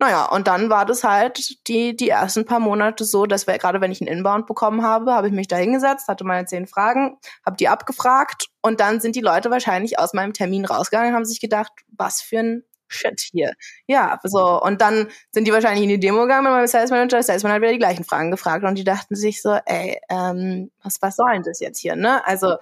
[0.00, 3.82] Naja, und dann war das halt die, die ersten paar Monate so, dass wir, gerade
[3.82, 7.18] wenn ich einen Inbound bekommen habe, habe ich mich da hingesetzt, hatte meine zehn Fragen,
[7.44, 11.26] habe die abgefragt und dann sind die Leute wahrscheinlich aus meinem Termin rausgegangen und haben
[11.26, 13.52] sich gedacht, was für ein Shit hier.
[13.86, 14.60] Ja, so.
[14.60, 17.22] Und dann sind die wahrscheinlich in die Demo gegangen mit meinem Sales Manager.
[17.22, 20.70] Sales Manager hat wieder die gleichen Fragen gefragt und die dachten sich so, ey, ähm,
[20.82, 22.26] was, was soll denn das jetzt hier, ne?
[22.26, 22.56] Also,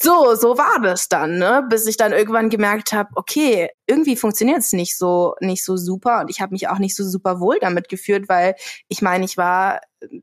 [0.00, 1.66] so, so war das dann, ne?
[1.68, 6.20] Bis ich dann irgendwann gemerkt habe, okay, irgendwie funktioniert es nicht so, nicht so super
[6.20, 8.54] und ich habe mich auch nicht so super wohl damit geführt, weil
[8.88, 9.80] ich meine, ich war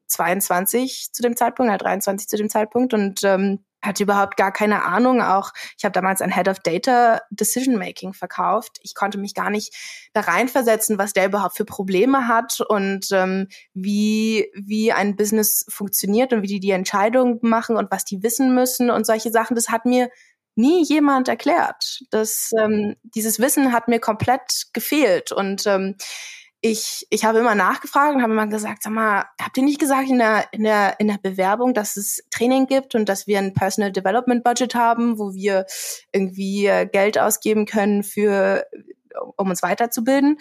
[0.08, 4.84] 22 zu dem Zeitpunkt, ja, 23 zu dem Zeitpunkt und ähm, hatte überhaupt gar keine
[4.84, 5.22] Ahnung.
[5.22, 8.80] Auch ich habe damals ein Head of Data Decision Making verkauft.
[8.82, 9.74] Ich konnte mich gar nicht
[10.14, 16.34] da reinversetzen, was der überhaupt für Probleme hat und ähm, wie wie ein Business funktioniert
[16.34, 19.56] und wie die die Entscheidungen machen und was die wissen müssen und solche Sachen.
[19.56, 20.10] Das hat mir
[20.56, 22.04] nie jemand erklärt.
[22.10, 25.96] Das ähm, dieses Wissen hat mir komplett gefehlt und ähm,
[26.66, 30.10] ich, ich habe immer nachgefragt und habe immer gesagt, sag mal, habt ihr nicht gesagt
[30.10, 33.54] in der, in der, in der Bewerbung, dass es Training gibt und dass wir ein
[33.54, 35.68] Personal Development Budget haben, wo wir
[36.12, 38.66] irgendwie äh, Geld ausgeben können für,
[39.38, 40.40] um uns weiterzubilden?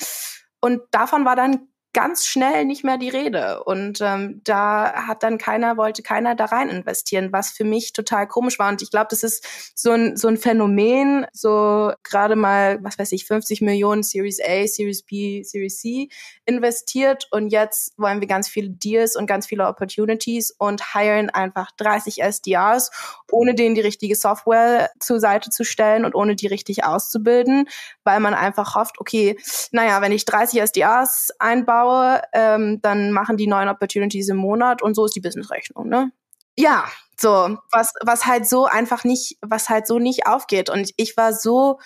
[0.61, 3.65] Und davon war dann ganz schnell nicht mehr die Rede.
[3.65, 8.27] Und ähm, da hat dann keiner, wollte keiner da rein investieren, was für mich total
[8.27, 8.69] komisch war.
[8.69, 13.13] Und ich glaube, das ist so ein, so ein Phänomen, so gerade mal, was weiß
[13.13, 16.09] ich, 50 Millionen Series A, Series B, Series C
[16.45, 21.71] investiert und jetzt wollen wir ganz viele Deals und ganz viele Opportunities und hiren einfach
[21.77, 22.91] 30 SDRs,
[23.31, 27.69] ohne denen die richtige Software zur Seite zu stellen und ohne die richtig auszubilden,
[28.03, 29.39] weil man einfach hofft, okay,
[29.73, 31.84] naja, wenn ich 30 SDRs einbaue,
[32.33, 36.11] ähm, dann machen die neuen Opportunities im Monat und so ist die Businessrechnung, ne?
[36.57, 36.85] Ja,
[37.19, 40.71] so, was, was halt so einfach nicht, was halt so nicht aufgeht.
[40.71, 41.79] Und ich war so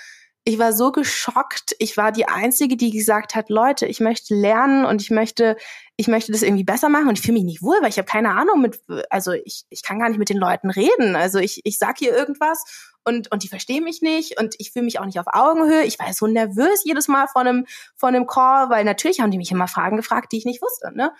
[0.48, 1.76] ich war so geschockt.
[1.78, 5.58] Ich war die Einzige, die gesagt hat, Leute, ich möchte lernen und ich möchte,
[5.96, 8.08] ich möchte das irgendwie besser machen und ich fühle mich nicht wohl, weil ich habe
[8.08, 8.80] keine Ahnung mit,
[9.10, 11.16] also ich, ich kann gar nicht mit den Leuten reden.
[11.16, 12.64] Also ich, ich sag hier irgendwas
[13.04, 15.84] und, und die verstehen mich nicht und ich fühle mich auch nicht auf Augenhöhe.
[15.84, 19.38] Ich war so nervös jedes Mal von einem, von einem Call, weil natürlich haben die
[19.38, 20.96] mich immer Fragen gefragt, die ich nicht wusste.
[20.96, 21.12] Ne?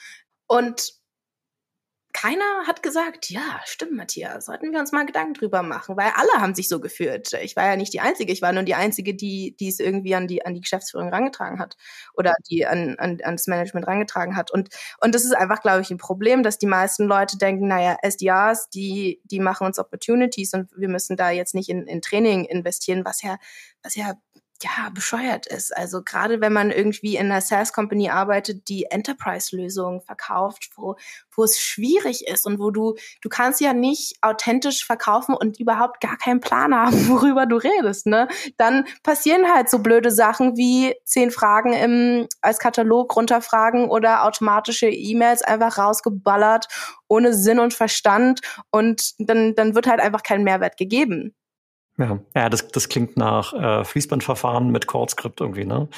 [0.47, 0.95] Und
[2.12, 6.40] keiner hat gesagt, ja, stimmt, Matthias, sollten wir uns mal Gedanken drüber machen, weil alle
[6.40, 7.33] haben sich so gefühlt.
[7.42, 10.14] Ich war ja nicht die Einzige, ich war nur die Einzige, die, die es irgendwie
[10.14, 11.77] an die, an die Geschäftsführung rangetragen hat
[12.14, 14.51] oder die an, an, an das Management rangetragen hat.
[14.51, 17.97] Und, und das ist einfach, glaube ich, ein Problem, dass die meisten Leute denken, naja,
[18.03, 22.44] SDRs, die, die machen uns Opportunities und wir müssen da jetzt nicht in, in Training
[22.47, 23.38] investieren, was ja,
[23.83, 24.14] was ja
[24.62, 25.77] ja, bescheuert ist.
[25.77, 30.97] Also gerade wenn man irgendwie in einer SaaS Company arbeitet, die Enterprise-Lösungen verkauft, wo,
[31.35, 36.01] wo es schwierig ist und wo du, du kannst ja nicht authentisch verkaufen und überhaupt
[36.01, 38.29] gar keinen Plan haben, worüber du redest, ne?
[38.57, 44.88] Dann passieren halt so blöde Sachen wie zehn Fragen im, als Katalog runterfragen oder automatische
[44.88, 46.66] E-Mails einfach rausgeballert
[47.09, 48.40] ohne Sinn und Verstand
[48.71, 51.35] und dann, dann wird halt einfach kein Mehrwert gegeben.
[51.99, 55.89] Ja, ja das, das klingt nach äh, Fließbandverfahren mit Code-Script irgendwie, ne?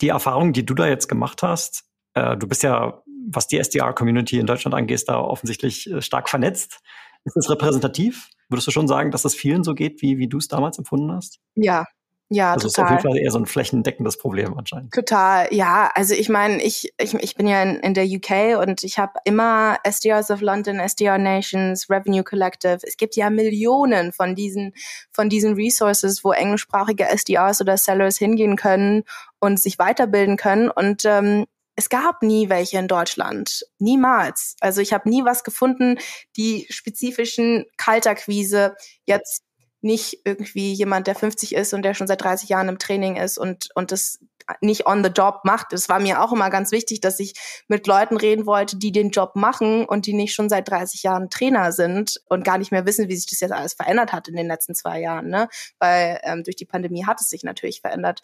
[0.00, 4.38] Die Erfahrung, die du da jetzt gemacht hast, äh, du bist ja, was die SDR-Community
[4.38, 6.80] in Deutschland angeht, da offensichtlich äh, stark vernetzt.
[7.24, 8.28] Ist das repräsentativ?
[8.48, 11.12] Würdest du schon sagen, dass das vielen so geht, wie, wie du es damals empfunden
[11.12, 11.38] hast?
[11.54, 11.84] Ja,
[12.30, 12.84] ja, also total.
[12.84, 14.92] Das ist auf jeden Fall eher so ein flächendeckendes Problem anscheinend.
[14.92, 15.90] Total, ja.
[15.94, 19.12] Also ich meine, ich, ich, ich bin ja in, in der UK und ich habe
[19.24, 22.78] immer SDRs of London, SDR Nations, Revenue Collective.
[22.82, 24.72] Es gibt ja Millionen von diesen,
[25.12, 29.04] von diesen Resources, wo englischsprachige SDRs oder Sellers hingehen können
[29.38, 30.70] und sich weiterbilden können.
[30.70, 31.44] Und ähm,
[31.76, 33.64] es gab nie welche in Deutschland.
[33.78, 34.56] Niemals.
[34.60, 35.98] Also ich habe nie was gefunden,
[36.36, 39.42] die spezifischen Kalterquise jetzt
[39.84, 43.38] nicht irgendwie jemand, der 50 ist und der schon seit 30 Jahren im Training ist
[43.38, 44.18] und, und das
[44.60, 45.72] nicht on the job macht.
[45.72, 47.34] Es war mir auch immer ganz wichtig, dass ich
[47.68, 51.30] mit Leuten reden wollte, die den Job machen und die nicht schon seit 30 Jahren
[51.30, 54.36] Trainer sind und gar nicht mehr wissen, wie sich das jetzt alles verändert hat in
[54.36, 55.28] den letzten zwei Jahren.
[55.28, 55.48] Ne?
[55.78, 58.20] Weil ähm, durch die Pandemie hat es sich natürlich verändert.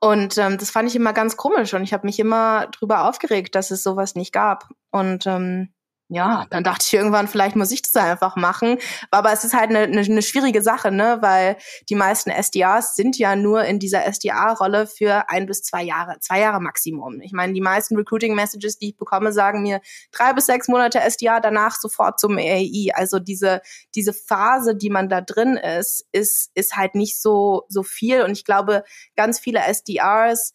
[0.00, 3.54] Und ähm, das fand ich immer ganz komisch und ich habe mich immer drüber aufgeregt,
[3.54, 4.68] dass es sowas nicht gab.
[4.90, 5.72] Und ähm,
[6.08, 8.76] ja, dann dachte ich irgendwann, vielleicht muss ich das einfach machen.
[9.10, 11.18] Aber es ist halt eine, eine, eine schwierige Sache, ne?
[11.20, 11.56] Weil
[11.88, 16.40] die meisten SDAs sind ja nur in dieser SDA-Rolle für ein bis zwei Jahre, zwei
[16.40, 17.22] Jahre Maximum.
[17.22, 19.80] Ich meine, die meisten Recruiting-Messages, die ich bekomme, sagen mir
[20.12, 22.90] drei bis sechs Monate SDA, danach sofort zum AI.
[22.92, 23.62] Also diese,
[23.94, 28.22] diese Phase, die man da drin ist, ist, ist halt nicht so, so viel.
[28.22, 28.84] Und ich glaube,
[29.16, 30.52] ganz viele SDRs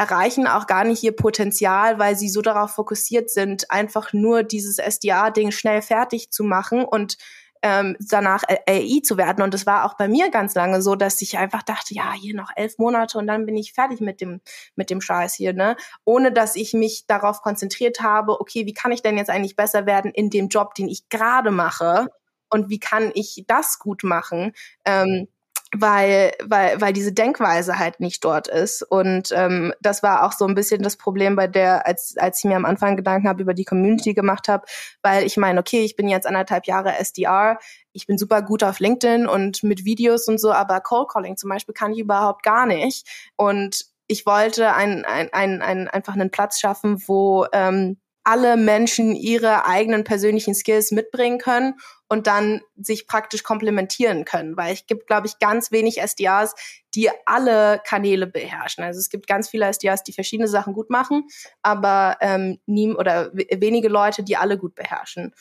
[0.00, 4.78] erreichen auch gar nicht ihr Potenzial, weil sie so darauf fokussiert sind, einfach nur dieses
[4.78, 7.18] SDA-Ding schnell fertig zu machen und
[7.62, 9.42] ähm, danach AI zu werden.
[9.42, 12.34] Und es war auch bei mir ganz lange so, dass ich einfach dachte, ja, hier
[12.34, 14.40] noch elf Monate und dann bin ich fertig mit dem,
[14.74, 15.76] mit dem Scheiß hier, ne?
[16.06, 19.84] Ohne dass ich mich darauf konzentriert habe, okay, wie kann ich denn jetzt eigentlich besser
[19.84, 22.06] werden in dem Job, den ich gerade mache?
[22.48, 24.52] Und wie kann ich das gut machen?
[24.86, 25.28] Ähm,
[25.76, 28.82] weil, weil, weil diese Denkweise halt nicht dort ist.
[28.82, 32.44] Und ähm, das war auch so ein bisschen das Problem bei der, als, als ich
[32.44, 34.66] mir am Anfang Gedanken habe über die Community gemacht habe,
[35.02, 37.58] weil ich meine, okay, ich bin jetzt anderthalb Jahre SDR,
[37.92, 41.50] ich bin super gut auf LinkedIn und mit Videos und so, aber Cold Calling zum
[41.50, 43.06] Beispiel kann ich überhaupt gar nicht.
[43.36, 49.14] Und ich wollte ein, ein, ein, ein, einfach einen Platz schaffen, wo ähm, alle Menschen
[49.14, 51.74] ihre eigenen persönlichen Skills mitbringen können
[52.08, 56.54] und dann sich praktisch komplementieren können, weil es gibt, glaube ich, ganz wenig SDRs,
[56.94, 58.84] die alle Kanäle beherrschen.
[58.84, 61.28] Also es gibt ganz viele SDRs, die verschiedene Sachen gut machen,
[61.62, 65.32] aber ähm, nie oder wenige Leute, die alle gut beherrschen.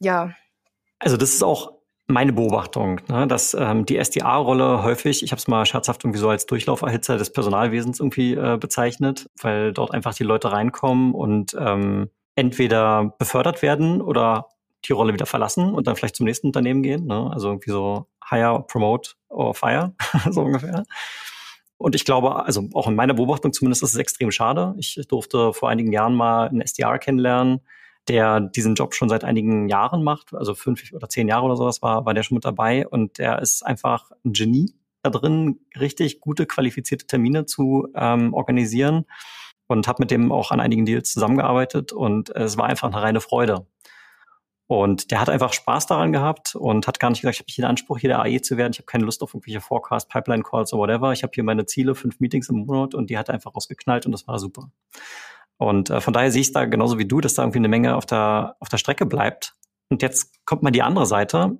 [0.00, 0.34] Ja.
[0.98, 1.76] Also das ist auch
[2.08, 6.28] meine Beobachtung, ne, dass ähm, die SDA-Rolle häufig, ich habe es mal scherzhaft irgendwie so
[6.28, 12.10] als Durchlauferhitzer des Personalwesens irgendwie äh, bezeichnet, weil dort einfach die Leute reinkommen und ähm,
[12.36, 14.48] entweder befördert werden oder
[14.84, 17.06] die Rolle wieder verlassen und dann vielleicht zum nächsten Unternehmen gehen.
[17.06, 17.30] Ne?
[17.32, 19.94] Also irgendwie so hire, promote or fire,
[20.30, 20.84] so ungefähr.
[21.78, 24.74] Und ich glaube, also auch in meiner Beobachtung zumindest ist es extrem schade.
[24.78, 27.60] Ich durfte vor einigen Jahren mal einen SDR kennenlernen,
[28.08, 31.82] der diesen Job schon seit einigen Jahren macht, also fünf oder zehn Jahre oder sowas
[31.82, 34.72] war, war der schon mit dabei und der ist einfach ein Genie
[35.02, 39.06] da drin, richtig gute, qualifizierte Termine zu ähm, organisieren
[39.66, 43.20] und habe mit dem auch an einigen Deals zusammengearbeitet und es war einfach eine reine
[43.20, 43.66] Freude.
[44.68, 47.58] Und der hat einfach Spaß daran gehabt und hat gar nicht gesagt, ich habe nicht
[47.58, 48.72] den Anspruch, hier der AE zu werden.
[48.72, 51.12] Ich habe keine Lust auf irgendwelche Forecast, Pipeline Calls oder whatever.
[51.12, 54.06] Ich habe hier meine Ziele, fünf Meetings im Monat und die hat er einfach rausgeknallt
[54.06, 54.70] und das war super.
[55.56, 57.94] Und äh, von daher sehe ich da genauso wie du, dass da irgendwie eine Menge
[57.94, 59.54] auf der, auf der Strecke bleibt.
[59.88, 61.58] Und jetzt kommt mal die andere Seite.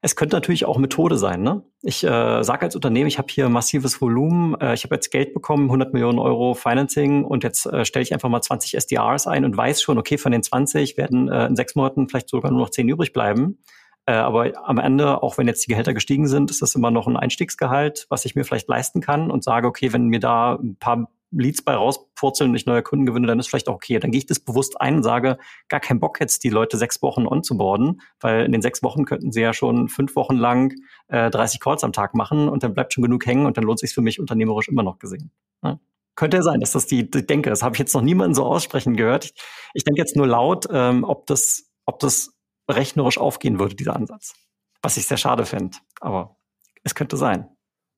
[0.00, 1.42] Es könnte natürlich auch Methode sein.
[1.42, 1.62] Ne?
[1.82, 5.34] Ich äh, sage als Unternehmen, ich habe hier massives Volumen, äh, ich habe jetzt Geld
[5.34, 9.44] bekommen, 100 Millionen Euro Financing und jetzt äh, stelle ich einfach mal 20 SDRs ein
[9.44, 12.60] und weiß schon, okay, von den 20 werden äh, in sechs Monaten vielleicht sogar nur
[12.60, 13.58] noch 10 übrig bleiben.
[14.06, 17.08] Äh, aber am Ende, auch wenn jetzt die Gehälter gestiegen sind, ist das immer noch
[17.08, 20.76] ein Einstiegsgehalt, was ich mir vielleicht leisten kann und sage, okay, wenn mir da ein
[20.76, 23.98] paar Leads bei rauspurzeln und ich neue Kunden gewinne, dann ist vielleicht auch okay.
[23.98, 25.38] Dann gehe ich das bewusst ein und sage,
[25.68, 28.82] gar keinen Bock jetzt die Leute sechs Wochen on zu boarden, weil in den sechs
[28.82, 30.74] Wochen könnten sie ja schon fünf Wochen lang
[31.08, 33.78] äh, 30 Calls am Tag machen und dann bleibt schon genug hängen und dann lohnt
[33.78, 35.30] sich für mich unternehmerisch immer noch gesehen.
[35.62, 35.78] Ja.
[36.16, 37.50] Könnte ja sein, dass das die, die denke.
[37.50, 39.26] Das habe ich jetzt noch niemanden so aussprechen gehört.
[39.26, 39.34] Ich,
[39.74, 42.32] ich denke jetzt nur laut, ähm, ob das, ob das
[42.68, 44.34] rechnerisch aufgehen würde, dieser Ansatz.
[44.82, 45.76] Was ich sehr schade finde.
[46.00, 46.36] Aber
[46.84, 47.48] es könnte sein.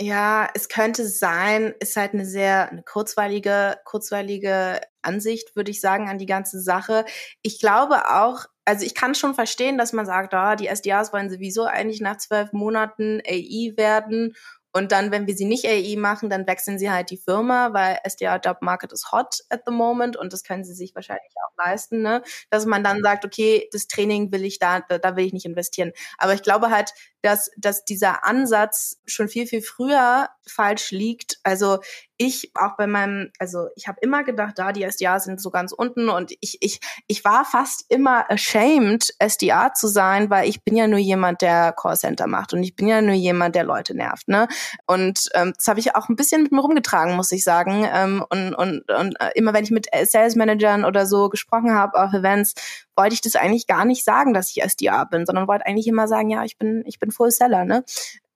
[0.03, 6.09] Ja, es könnte sein, ist halt eine sehr eine kurzweilige, kurzweilige Ansicht, würde ich sagen,
[6.09, 7.05] an die ganze Sache.
[7.43, 11.29] Ich glaube auch, also ich kann schon verstehen, dass man sagt, ah, die SDAs wollen
[11.29, 14.35] sowieso eigentlich nach zwölf Monaten AI werden
[14.73, 17.99] und dann, wenn wir sie nicht AI machen, dann wechseln sie halt die Firma, weil
[18.05, 21.65] SDR Job Market ist hot at the moment und das können sie sich wahrscheinlich auch
[21.65, 22.23] leisten, ne?
[22.51, 25.93] Dass man dann sagt, okay, das Training will ich da, da will ich nicht investieren.
[26.19, 31.39] Aber ich glaube halt, dass, dass dieser Ansatz schon viel, viel früher falsch liegt.
[31.43, 31.81] Also
[32.21, 35.73] ich auch bei meinem, also ich habe immer gedacht, da die SDA sind so ganz
[35.73, 40.77] unten und ich, ich, ich war fast immer ashamed, SDA zu sein, weil ich bin
[40.77, 44.29] ja nur jemand, der Callcenter macht und ich bin ja nur jemand, der Leute nervt.
[44.29, 44.49] Ne?
[44.87, 47.89] Und ähm, das habe ich auch ein bisschen mit mir rumgetragen, muss ich sagen.
[47.91, 51.99] Ähm, und, und, und äh, immer wenn ich mit Sales Managern oder so gesprochen habe
[51.99, 52.53] auf Events,
[52.97, 56.07] wollte ich das eigentlich gar nicht sagen, dass ich SDA bin, sondern wollte eigentlich immer
[56.07, 57.83] sagen, ja, ich bin, ich bin Full Seller, ne?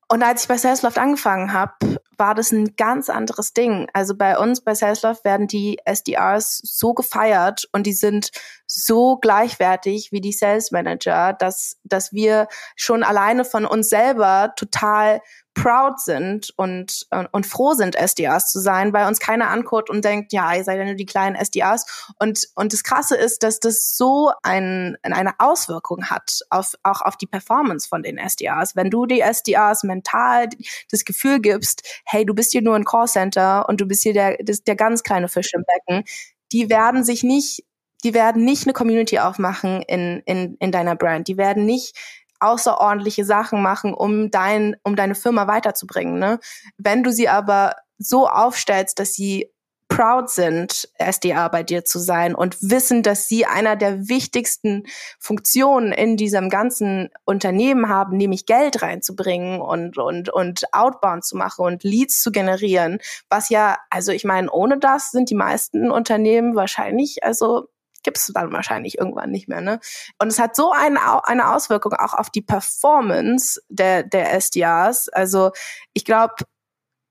[0.09, 3.89] Und als ich bei Salesloft angefangen habe, war das ein ganz anderes Ding.
[3.93, 8.31] Also bei uns bei Salesloft werden die SDRs so gefeiert und die sind
[8.67, 15.21] so gleichwertig wie die Sales Manager, dass, dass wir schon alleine von uns selber total
[15.55, 20.05] proud sind und, und, und froh sind, SDRs zu sein, weil uns keiner anguckt und
[20.05, 22.13] denkt, ja, ihr seid ja nur die kleinen SDRs.
[22.19, 27.17] Und, und das Krasse ist, dass das so ein, eine Auswirkung hat auf, auch auf
[27.17, 28.77] die Performance von den SDRs.
[28.77, 30.49] Wenn du die SDRs mental
[30.91, 34.37] das Gefühl gibst, hey, du bist hier nur ein Callcenter und du bist hier der,
[34.39, 36.05] der ganz kleine Fisch im Becken,
[36.53, 37.65] die werden sich nicht
[38.05, 41.27] die werden nicht eine Community aufmachen in, in, in deiner Brand.
[41.27, 41.97] Die werden nicht
[42.45, 46.19] außerordentliche Sachen machen, um dein, um deine Firma weiterzubringen.
[46.19, 46.39] Ne?
[46.79, 49.51] Wenn du sie aber so aufstellst, dass sie
[49.89, 54.85] proud sind, SDA bei dir zu sein und wissen, dass sie einer der wichtigsten
[55.21, 61.65] Funktionen in diesem ganzen Unternehmen haben, nämlich Geld reinzubringen und, und, und Outbound zu machen
[61.65, 66.57] und Leads zu generieren, was ja, also ich meine, ohne das sind die meisten Unternehmen
[66.57, 67.69] wahrscheinlich, also
[68.05, 69.61] gibt es dann wahrscheinlich irgendwann nicht mehr.
[69.61, 69.81] Ne?
[70.19, 75.09] Und es hat so eine, eine Auswirkung auch auf die Performance der, der SDRs.
[75.09, 75.51] Also
[75.93, 76.35] ich glaube,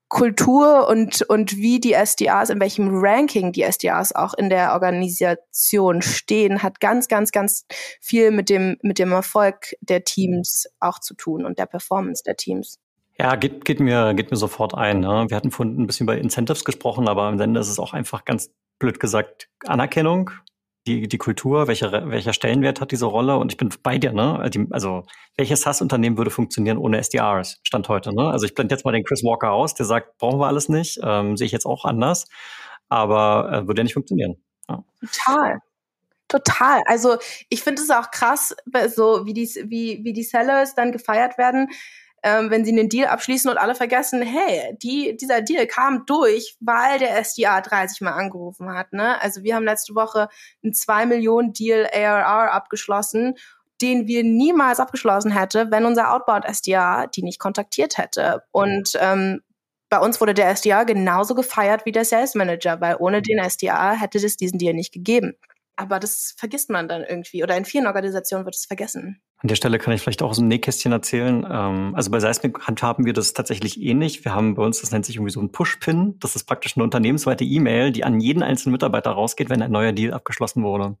[0.08, 6.02] Kultur und, und wie die SDRs, in welchem Ranking die SDRs auch in der Organisation
[6.02, 7.66] stehen, hat ganz, ganz, ganz
[8.00, 12.36] viel mit dem, mit dem Erfolg der Teams auch zu tun und der Performance der
[12.36, 12.78] Teams.
[13.18, 15.00] Ja, geht, geht, mir, geht mir sofort ein.
[15.00, 15.26] Ne?
[15.28, 18.24] Wir hatten vorhin ein bisschen über Incentives gesprochen, aber am Ende ist es auch einfach
[18.24, 20.30] ganz blöd gesagt Anerkennung,
[20.86, 23.36] die, die Kultur, welcher, welcher Stellenwert hat diese Rolle?
[23.36, 24.38] Und ich bin bei dir, ne?
[24.70, 25.04] Also,
[25.36, 27.60] welches SaaS-Unternehmen würde funktionieren ohne SDRs?
[27.62, 28.30] Stand heute, ne?
[28.30, 31.00] Also, ich blende jetzt mal den Chris Walker aus, der sagt, brauchen wir alles nicht,
[31.02, 32.26] ähm, sehe ich jetzt auch anders,
[32.88, 34.36] aber äh, würde ja nicht funktionieren.
[34.68, 34.84] Ja.
[35.00, 35.60] Total.
[36.28, 36.82] Total.
[36.86, 37.18] Also
[37.48, 38.56] ich finde es auch krass,
[38.94, 41.68] so wie die, wie, wie die Sellers dann gefeiert werden
[42.24, 46.56] ähm, wenn sie einen Deal abschließen und alle vergessen, hey, die, dieser Deal kam durch,
[46.58, 48.92] weil der SDA 30 Mal angerufen hat.
[48.92, 49.20] Ne?
[49.22, 50.28] Also wir haben letzte Woche
[50.62, 53.34] einen 2 Millionen Deal ARR abgeschlossen
[53.82, 58.44] den wir niemals abgeschlossen hätte, wenn unser Outbound SDA die nicht kontaktiert hätte.
[58.52, 59.42] Und ähm,
[59.90, 63.92] bei uns wurde der SDA genauso gefeiert wie der Sales Manager, weil ohne den SDA
[63.92, 65.34] hätte es diesen Deal nicht gegeben.
[65.76, 67.42] Aber das vergisst man dann irgendwie.
[67.42, 69.20] Oder in vielen Organisationen wird es vergessen.
[69.44, 71.46] An der Stelle kann ich vielleicht auch aus dem Nähkästchen erzählen.
[71.46, 74.24] Ähm, also bei Seismic handhaben wir das tatsächlich ähnlich.
[74.24, 76.18] Wir haben bei uns, das nennt sich irgendwie so ein Push-Pin.
[76.18, 79.92] Das ist praktisch eine unternehmensweite E-Mail, die an jeden einzelnen Mitarbeiter rausgeht, wenn ein neuer
[79.92, 80.96] Deal abgeschlossen wurde.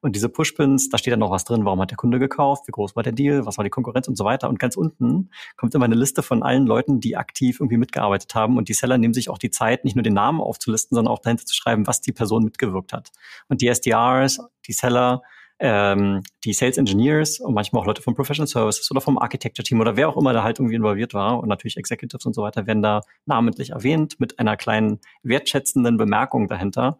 [0.00, 2.72] Und diese Pushpins, da steht dann noch was drin, warum hat der Kunde gekauft, wie
[2.72, 4.48] groß war der Deal, was war die Konkurrenz und so weiter.
[4.48, 8.56] Und ganz unten kommt immer eine Liste von allen Leuten, die aktiv irgendwie mitgearbeitet haben.
[8.56, 11.20] Und die Seller nehmen sich auch die Zeit, nicht nur den Namen aufzulisten, sondern auch
[11.20, 13.10] dahinter zu schreiben, was die Person mitgewirkt hat.
[13.46, 15.22] Und die SDRs, die Seller,
[15.60, 19.80] ähm, die Sales Engineers und manchmal auch Leute vom Professional Services oder vom Architecture Team
[19.80, 22.66] oder wer auch immer da halt irgendwie involviert war und natürlich Executives und so weiter
[22.66, 26.98] werden da namentlich erwähnt mit einer kleinen wertschätzenden Bemerkung dahinter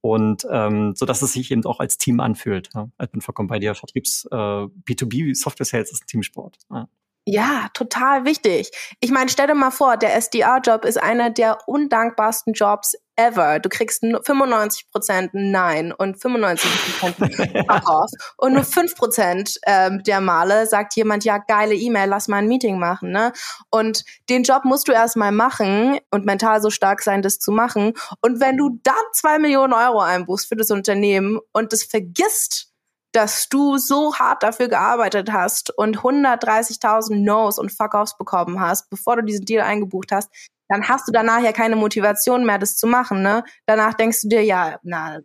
[0.00, 2.70] und ähm, so dass es sich eben auch als Team anfühlt.
[2.74, 2.88] Ja.
[3.02, 3.74] Ich bin vollkommen bei dir.
[3.74, 6.56] Vertriebs äh, B2B Software Sales ist ein Teamsport.
[6.70, 6.88] Ja.
[7.32, 8.72] Ja, total wichtig.
[8.98, 13.60] Ich meine, stell dir mal vor, der SDR-Job ist einer der undankbarsten Jobs ever.
[13.60, 16.58] Du kriegst 95% Nein und 95%
[17.68, 18.10] Fuck off.
[18.36, 22.80] Und nur 5% ähm, der Male sagt jemand, ja, geile E-Mail, lass mal ein Meeting
[22.80, 23.12] machen.
[23.12, 23.32] Ne?
[23.70, 27.92] Und den Job musst du erstmal machen und mental so stark sein, das zu machen.
[28.22, 32.69] Und wenn du dann zwei Millionen Euro einbuchst für das Unternehmen und das vergisst,
[33.12, 39.16] dass du so hart dafür gearbeitet hast und 130.000 No's und Fuck-Offs bekommen hast, bevor
[39.16, 40.30] du diesen Deal eingebucht hast,
[40.68, 43.22] dann hast du danach ja keine Motivation mehr, das zu machen.
[43.22, 43.42] Ne?
[43.66, 45.18] Danach denkst du dir, ja, na,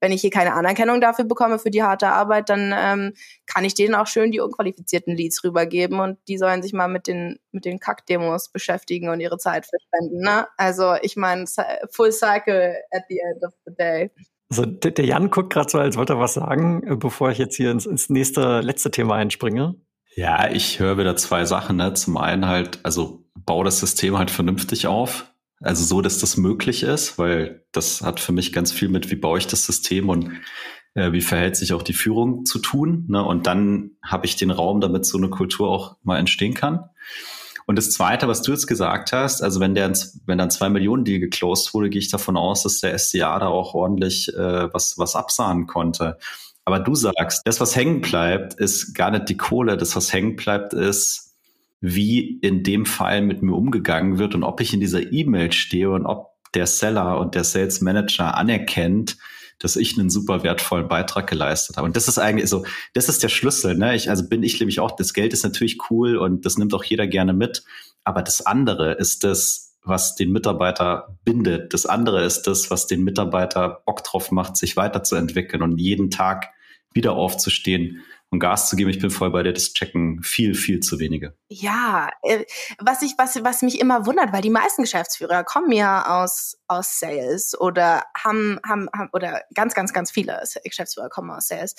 [0.00, 3.14] wenn ich hier keine Anerkennung dafür bekomme für die harte Arbeit, dann ähm,
[3.46, 7.06] kann ich denen auch schön die unqualifizierten Leads rübergeben und die sollen sich mal mit
[7.06, 10.20] den mit den Kack-Demos beschäftigen und ihre Zeit verschwenden.
[10.20, 10.46] Ne?
[10.56, 11.46] Also ich meine,
[11.90, 14.10] full cycle at the end of the day.
[14.48, 17.56] Also der Jan guckt gerade so, als wollte er was sagen, äh, bevor ich jetzt
[17.56, 19.74] hier ins, ins nächste, letzte Thema einspringe.
[20.14, 21.76] Ja, ich höre wieder zwei Sachen.
[21.76, 21.94] Ne?
[21.94, 25.32] Zum einen halt, also bau das System halt vernünftig auf.
[25.60, 29.16] Also so, dass das möglich ist, weil das hat für mich ganz viel mit, wie
[29.16, 30.30] baue ich das System und
[30.94, 33.06] äh, wie verhält sich auch die Führung zu tun.
[33.08, 33.24] Ne?
[33.24, 36.84] Und dann habe ich den Raum, damit so eine Kultur auch mal entstehen kann.
[37.66, 39.92] Und das Zweite, was du jetzt gesagt hast, also wenn der,
[40.24, 43.48] wenn dann zwei Millionen Deal geclosed wurde, gehe ich davon aus, dass der SCA da
[43.48, 46.16] auch ordentlich äh, was, was absahen konnte.
[46.64, 49.76] Aber du sagst, das, was hängen bleibt, ist gar nicht die Kohle.
[49.76, 51.34] Das, was hängen bleibt, ist,
[51.80, 55.90] wie in dem Fall mit mir umgegangen wird und ob ich in dieser E-Mail stehe
[55.90, 59.18] und ob der Seller und der Sales Manager anerkennt,
[59.58, 61.86] dass ich einen super wertvollen Beitrag geleistet habe.
[61.86, 63.76] Und das ist eigentlich so, das ist der Schlüssel.
[63.76, 63.94] Ne?
[63.96, 66.84] Ich, also bin ich nämlich auch, das Geld ist natürlich cool und das nimmt auch
[66.84, 67.64] jeder gerne mit.
[68.04, 71.72] Aber das andere ist das, was den Mitarbeiter bindet.
[71.72, 76.48] Das andere ist das, was den Mitarbeiter Bock drauf macht, sich weiterzuentwickeln und jeden Tag
[76.92, 78.02] wieder aufzustehen
[78.36, 78.90] und Gas zu geben.
[78.90, 81.36] Ich bin voll bei dir, das checken viel, viel zu wenige.
[81.48, 82.44] Ja, äh,
[82.78, 87.00] was ich, was, was mich immer wundert, weil die meisten Geschäftsführer kommen ja aus, aus
[87.00, 91.74] Sales oder haben, haben, haben oder ganz, ganz, ganz viele Geschäftsführer kommen aus Sales.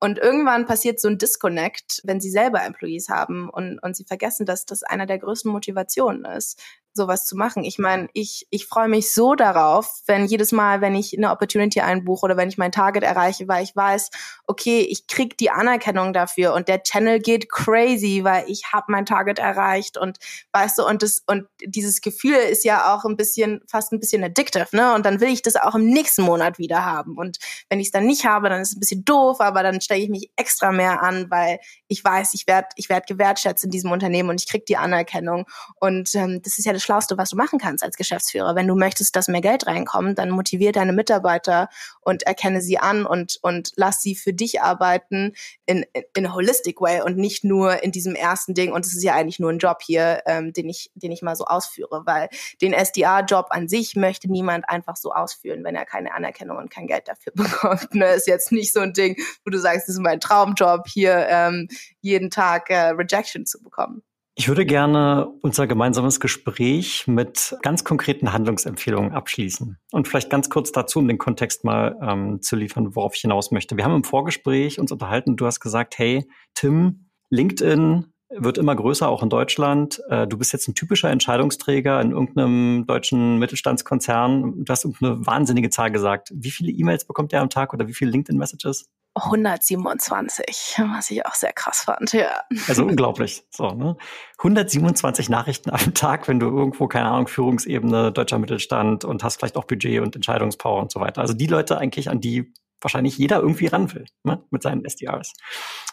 [0.00, 4.44] Und irgendwann passiert so ein Disconnect, wenn sie selber Employees haben und, und sie vergessen,
[4.44, 6.60] dass das einer der größten Motivationen ist
[6.94, 7.64] sowas zu machen.
[7.64, 11.80] Ich meine, ich, ich freue mich so darauf, wenn jedes Mal, wenn ich eine Opportunity
[11.80, 14.10] einbuche oder wenn ich mein Target erreiche, weil ich weiß,
[14.46, 19.06] okay, ich krieg die Anerkennung dafür und der Channel geht crazy, weil ich habe mein
[19.06, 20.18] Target erreicht und
[20.52, 24.22] weißt du, und das, und dieses Gefühl ist ja auch ein bisschen, fast ein bisschen
[24.22, 24.94] addictive, ne?
[24.94, 27.16] Und dann will ich das auch im nächsten Monat wieder haben.
[27.18, 27.38] Und
[27.68, 30.00] wenn ich es dann nicht habe, dann ist es ein bisschen doof, aber dann stelle
[30.00, 31.58] ich mich extra mehr an, weil
[31.88, 35.46] ich weiß, ich werde ich werd gewertschätzt in diesem Unternehmen und ich krieg die Anerkennung.
[35.80, 38.54] Und ähm, das ist ja das Schlauste, was du machen kannst als Geschäftsführer.
[38.54, 41.68] Wenn du möchtest, dass mehr Geld reinkommt, dann motivier deine Mitarbeiter
[42.00, 45.32] und erkenne sie an und, und lass sie für dich arbeiten
[45.66, 48.72] in, in, in a holistic way und nicht nur in diesem ersten Ding.
[48.72, 51.36] Und es ist ja eigentlich nur ein Job hier, ähm, den ich, den ich mal
[51.36, 52.28] so ausführe, weil
[52.60, 56.86] den SDA-Job an sich möchte niemand einfach so ausführen, wenn er keine Anerkennung und kein
[56.86, 57.94] Geld dafür bekommt.
[57.94, 58.06] Ne?
[58.06, 61.68] Ist jetzt nicht so ein Ding, wo du sagst, das ist mein Traumjob, hier ähm,
[62.00, 64.02] jeden Tag äh, Rejection zu bekommen.
[64.36, 69.78] Ich würde gerne unser gemeinsames Gespräch mit ganz konkreten Handlungsempfehlungen abschließen.
[69.92, 73.52] Und vielleicht ganz kurz dazu, um den Kontext mal ähm, zu liefern, worauf ich hinaus
[73.52, 73.76] möchte.
[73.76, 78.06] Wir haben im Vorgespräch uns unterhalten, du hast gesagt, hey, Tim, LinkedIn
[78.36, 80.02] wird immer größer, auch in Deutschland.
[80.08, 84.64] Äh, du bist jetzt ein typischer Entscheidungsträger in irgendeinem deutschen Mittelstandskonzern.
[84.64, 86.32] Du hast eine wahnsinnige Zahl gesagt.
[86.34, 88.90] Wie viele E-Mails bekommt ihr am Tag oder wie viele LinkedIn-Messages?
[89.14, 92.42] 127, was ich auch sehr krass fand, ja.
[92.66, 93.44] Also unglaublich.
[93.50, 93.96] So, ne?
[94.38, 99.56] 127 Nachrichten am Tag, wenn du irgendwo, keine Ahnung, Führungsebene, deutscher Mittelstand und hast vielleicht
[99.56, 101.20] auch Budget und Entscheidungspower und so weiter.
[101.20, 104.42] Also die Leute eigentlich, an die wahrscheinlich jeder irgendwie ran will, ne?
[104.50, 105.32] mit seinen SDRs.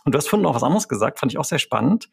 [0.03, 2.09] Und du hast vorhin noch was anderes gesagt, fand ich auch sehr spannend.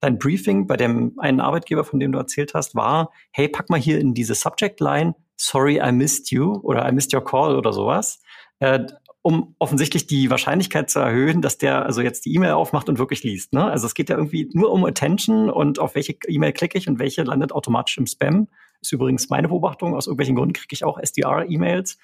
[0.00, 3.80] Dein Briefing bei dem einen Arbeitgeber, von dem du erzählt hast, war, hey, pack mal
[3.80, 7.72] hier in diese Subject Line, sorry, I missed you oder I missed your call oder
[7.72, 8.20] sowas.
[8.60, 8.86] Äh,
[9.28, 13.24] um offensichtlich die Wahrscheinlichkeit zu erhöhen, dass der also jetzt die E-Mail aufmacht und wirklich
[13.24, 13.52] liest.
[13.52, 13.62] Ne?
[13.62, 16.98] Also es geht ja irgendwie nur um Attention und auf welche E-Mail klicke ich und
[16.98, 18.48] welche landet automatisch im Spam.
[18.80, 19.94] Ist übrigens meine Beobachtung.
[19.94, 21.98] Aus irgendwelchen Gründen kriege ich auch SDR-E-Mails,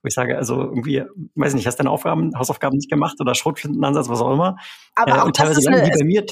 [0.00, 1.04] wo ich sage, also irgendwie,
[1.34, 4.56] weiß nicht, hast deine Aufgaben, Hausaufgaben nicht gemacht oder Schrotflintenansatz, was auch immer.
[4.94, 6.24] Aber äh, und teilweise landen die bei mir.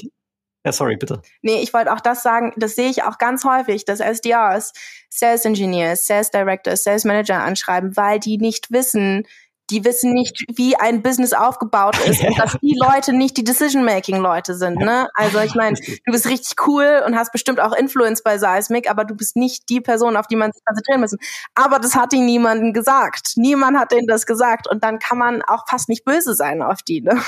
[0.65, 1.21] Ja, sorry, bitte.
[1.43, 4.73] Nee, ich wollte auch das sagen, das sehe ich auch ganz häufig, dass SDRs
[5.11, 9.27] Sales Engineers, Sales Directors, Sales Manager anschreiben, weil die nicht wissen,
[9.69, 14.55] die wissen nicht, wie ein Business aufgebaut ist und dass die Leute nicht die Decision-Making-Leute
[14.55, 14.77] sind.
[14.77, 15.09] Ne?
[15.13, 19.05] Also ich meine, du bist richtig cool und hast bestimmt auch Influence bei Seismic, aber
[19.05, 21.19] du bist nicht die Person, auf die man sich konzentrieren müssen.
[21.55, 23.33] Aber das hat ihnen niemandem gesagt.
[23.35, 24.67] Niemand hat denen das gesagt.
[24.69, 27.01] Und dann kann man auch fast nicht böse sein auf die.
[27.01, 27.19] Ne?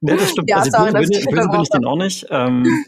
[0.00, 0.50] Ja, das stimmt.
[0.50, 2.26] Ja, also sorry, böse, böse, böse bin ich den auch nicht.
[2.30, 2.84] Ähm,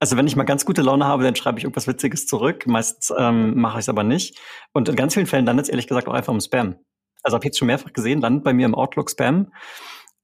[0.00, 2.66] also wenn ich mal ganz gute Laune habe, dann schreibe ich irgendwas Witziges zurück.
[2.66, 4.38] Meistens ähm, mache ich es aber nicht.
[4.72, 6.76] Und in ganz vielen Fällen landet es ehrlich gesagt auch einfach im Spam
[7.22, 9.52] also habe jetzt schon mehrfach gesehen, landet bei mir im Outlook Spam.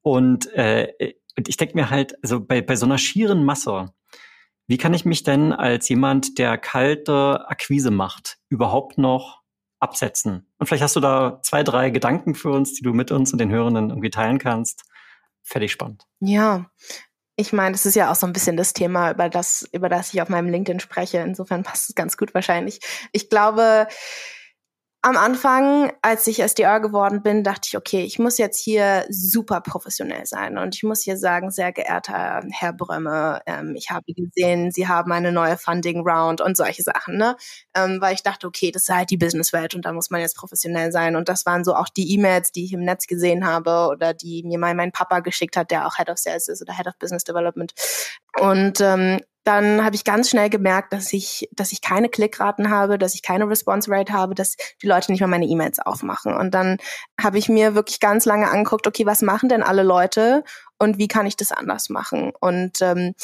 [0.03, 0.93] Und, äh,
[1.37, 3.93] und ich denke mir halt, also bei, bei so einer schieren Masse,
[4.67, 9.43] wie kann ich mich denn als jemand, der kalte Akquise macht, überhaupt noch
[9.79, 10.51] absetzen?
[10.59, 13.39] Und vielleicht hast du da zwei, drei Gedanken für uns, die du mit uns und
[13.39, 14.85] den Hörenden irgendwie teilen kannst.
[15.43, 16.07] Fertig spannend.
[16.21, 16.71] Ja,
[17.37, 20.15] ich meine, das ist ja auch so ein bisschen das Thema, über das, über das
[20.15, 21.19] ich auf meinem LinkedIn spreche.
[21.19, 22.81] Insofern passt es ganz gut wahrscheinlich.
[23.13, 23.89] Ich glaube,
[25.05, 29.61] am Anfang, als ich SDR geworden bin, dachte ich, okay, ich muss jetzt hier super
[29.61, 34.71] professionell sein und ich muss hier sagen, sehr geehrter Herr Brömme, ähm, ich habe gesehen,
[34.71, 37.37] Sie haben eine neue Funding Round und solche Sachen, ne?
[37.77, 40.39] Ähm, weil ich dachte, okay, das ist halt die Businesswelt und da muss man jetzt
[40.39, 43.89] professionell sein und das waren so auch die E-Mails, die ich im Netz gesehen habe
[43.91, 46.75] oder die mir mal mein Papa geschickt hat, der auch Head of Sales ist oder
[46.75, 47.75] Head of Business Development
[48.41, 52.99] und ähm, dann habe ich ganz schnell gemerkt, dass ich, dass ich keine Klickraten habe,
[52.99, 56.35] dass ich keine Response Rate habe, dass die Leute nicht mal meine E-Mails aufmachen.
[56.35, 56.79] Und dann
[57.21, 60.45] habe ich mir wirklich ganz lange angeguckt, okay, was machen denn alle Leute
[60.79, 62.33] und wie kann ich das anders machen?
[62.41, 63.15] Und ähm,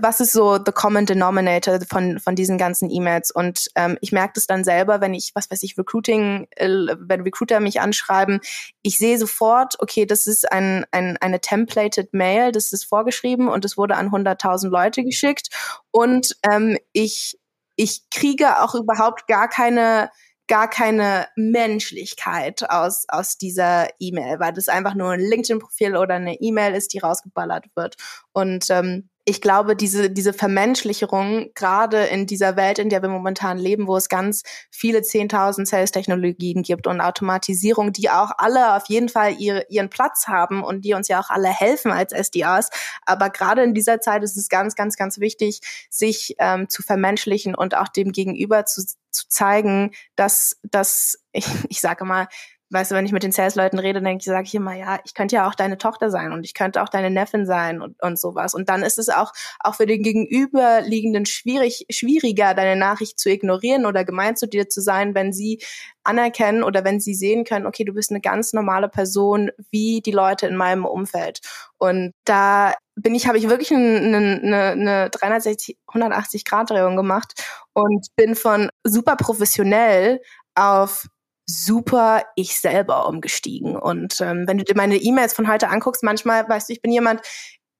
[0.00, 3.30] was ist so the common denominator von, von diesen ganzen E-Mails?
[3.30, 6.68] Und ähm, ich merke das dann selber, wenn ich, was weiß ich, Recruiting, äh,
[6.98, 8.40] wenn Recruiter mich anschreiben,
[8.82, 13.64] ich sehe sofort, okay, das ist ein, ein, eine templated Mail, das ist vorgeschrieben und
[13.64, 15.48] es wurde an 100.000 Leute geschickt.
[15.90, 17.38] Und ähm, ich,
[17.76, 20.10] ich kriege auch überhaupt gar keine
[20.48, 26.34] gar keine Menschlichkeit aus, aus dieser E-Mail, weil das einfach nur ein LinkedIn-Profil oder eine
[26.34, 27.96] E-Mail ist, die rausgeballert wird.
[28.32, 33.56] Und ähm, ich glaube, diese, diese Vermenschlicherung, gerade in dieser Welt, in der wir momentan
[33.56, 39.08] leben, wo es ganz viele 10.000 Sales-Technologien gibt und Automatisierung, die auch alle auf jeden
[39.08, 42.70] Fall ihre, ihren Platz haben und die uns ja auch alle helfen als SDRs.
[43.06, 47.54] Aber gerade in dieser Zeit ist es ganz, ganz, ganz wichtig, sich ähm, zu vermenschlichen
[47.54, 52.26] und auch dem Gegenüber zu, zu zeigen, dass, dass ich, ich sage mal,
[52.72, 55.14] weißt du, wenn ich mit den Sales-Leuten rede, denke ich, sage ich immer, ja, ich
[55.14, 58.18] könnte ja auch deine Tochter sein und ich könnte auch deine Neffin sein und, und
[58.18, 58.54] sowas.
[58.54, 63.84] Und dann ist es auch, auch für den Gegenüberliegenden schwierig, schwieriger, deine Nachricht zu ignorieren
[63.84, 65.62] oder gemein zu dir zu sein, wenn sie
[66.02, 70.10] anerkennen oder wenn sie sehen können, okay, du bist eine ganz normale Person, wie die
[70.10, 71.40] Leute in meinem Umfeld.
[71.78, 77.32] Und da bin ich, habe ich wirklich eine, eine, eine 360, 180 Grad Drehung gemacht
[77.72, 80.20] und bin von super professionell
[80.54, 81.06] auf
[81.52, 83.76] super ich selber umgestiegen.
[83.76, 86.92] Und ähm, wenn du dir meine E-Mails von heute anguckst, manchmal, weißt du, ich bin
[86.92, 87.20] jemand,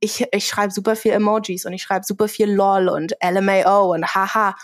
[0.00, 4.14] ich, ich schreibe super viel Emojis und ich schreibe super viel LOL und LMAO und
[4.14, 4.54] haha.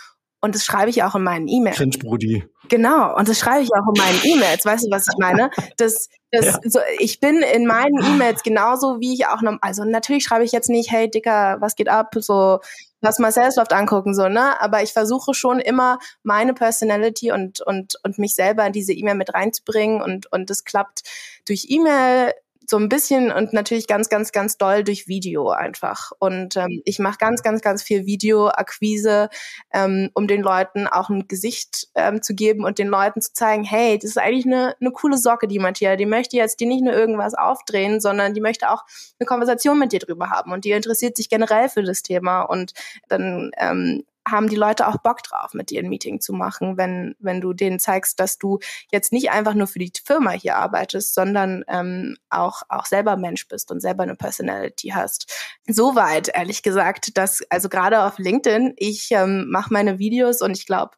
[0.41, 1.77] Und das schreibe ich auch in meinen E-Mails.
[1.77, 2.45] Cringe Brudi.
[2.69, 4.63] Genau, und das schreibe ich auch in meinen E-Mails.
[4.63, 5.49] Weißt du, was ich meine?
[5.77, 6.59] Das, das, ja.
[6.63, 10.51] so, ich bin in meinen E-Mails genauso, wie ich auch noch, also natürlich schreibe ich
[10.51, 12.13] jetzt nicht, hey Dicker, was geht ab?
[12.15, 12.59] So,
[13.01, 14.59] lass mal Salesloft angucken, so, ne?
[14.61, 19.15] Aber ich versuche schon immer meine Personality und, und, und mich selber in diese E-Mail
[19.15, 21.03] mit reinzubringen und, und das klappt
[21.47, 22.33] durch E-Mail
[22.69, 26.11] so ein bisschen und natürlich ganz, ganz, ganz doll durch Video einfach.
[26.19, 29.29] Und ähm, ich mache ganz, ganz, ganz viel Videoakquise,
[29.73, 33.63] ähm, um den Leuten auch ein Gesicht ähm, zu geben und den Leuten zu zeigen,
[33.63, 36.83] hey, das ist eigentlich eine, eine coole Socke, die Matthias, die möchte jetzt dir nicht
[36.83, 38.83] nur irgendwas aufdrehen, sondern die möchte auch
[39.19, 40.51] eine Konversation mit dir drüber haben.
[40.51, 42.43] Und die interessiert sich generell für das Thema.
[42.43, 42.73] Und
[43.07, 47.15] dann ähm, haben die Leute auch Bock drauf, mit dir ein Meeting zu machen, wenn,
[47.19, 48.59] wenn du denen zeigst, dass du
[48.91, 53.47] jetzt nicht einfach nur für die Firma hier arbeitest, sondern ähm, auch, auch selber Mensch
[53.47, 55.33] bist und selber eine Personality hast.
[55.67, 60.65] Soweit, ehrlich gesagt, dass, also gerade auf LinkedIn, ich ähm, mache meine Videos und ich
[60.65, 60.91] glaube,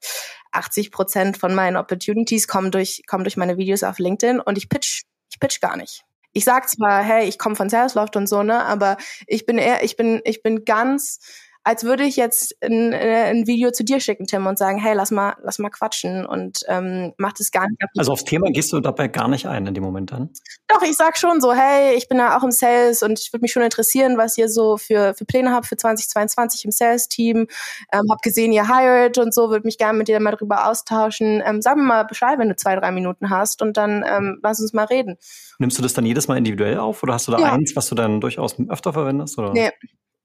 [0.52, 4.70] 80 Prozent von meinen Opportunities kommen durch, kommen durch meine Videos auf LinkedIn und ich
[4.70, 6.04] pitch, ich pitch gar nicht.
[6.34, 9.84] Ich sag zwar, hey, ich komme von Salesloft und so, ne, aber ich bin eher,
[9.84, 11.20] ich bin, ich bin ganz,
[11.64, 14.95] als würde ich jetzt ein, äh, ein Video zu dir schicken, Tim, und sagen, hey,
[14.95, 17.80] lass mal, lass mal quatschen und ähm, mach das gar nicht.
[17.97, 20.32] Also aufs Thema gehst du dabei gar nicht ein in dem Moment dann?
[20.68, 23.43] Doch, ich sag schon so, hey, ich bin ja auch im Sales und ich würde
[23.43, 27.47] mich schon interessieren, was ihr so für, für Pläne habt für 2022 im Sales-Team.
[27.93, 31.43] Ähm, hab gesehen, ihr hired und so, würde mich gerne mit dir mal drüber austauschen.
[31.45, 34.59] Ähm, sag mir mal Bescheid, wenn du zwei, drei Minuten hast und dann ähm, lass
[34.59, 35.18] uns mal reden.
[35.59, 37.51] Nimmst du das dann jedes Mal individuell auf oder hast du da ja.
[37.51, 39.38] eins, was du dann durchaus öfter verwendest?
[39.38, 39.51] Oder?
[39.53, 39.70] Nee,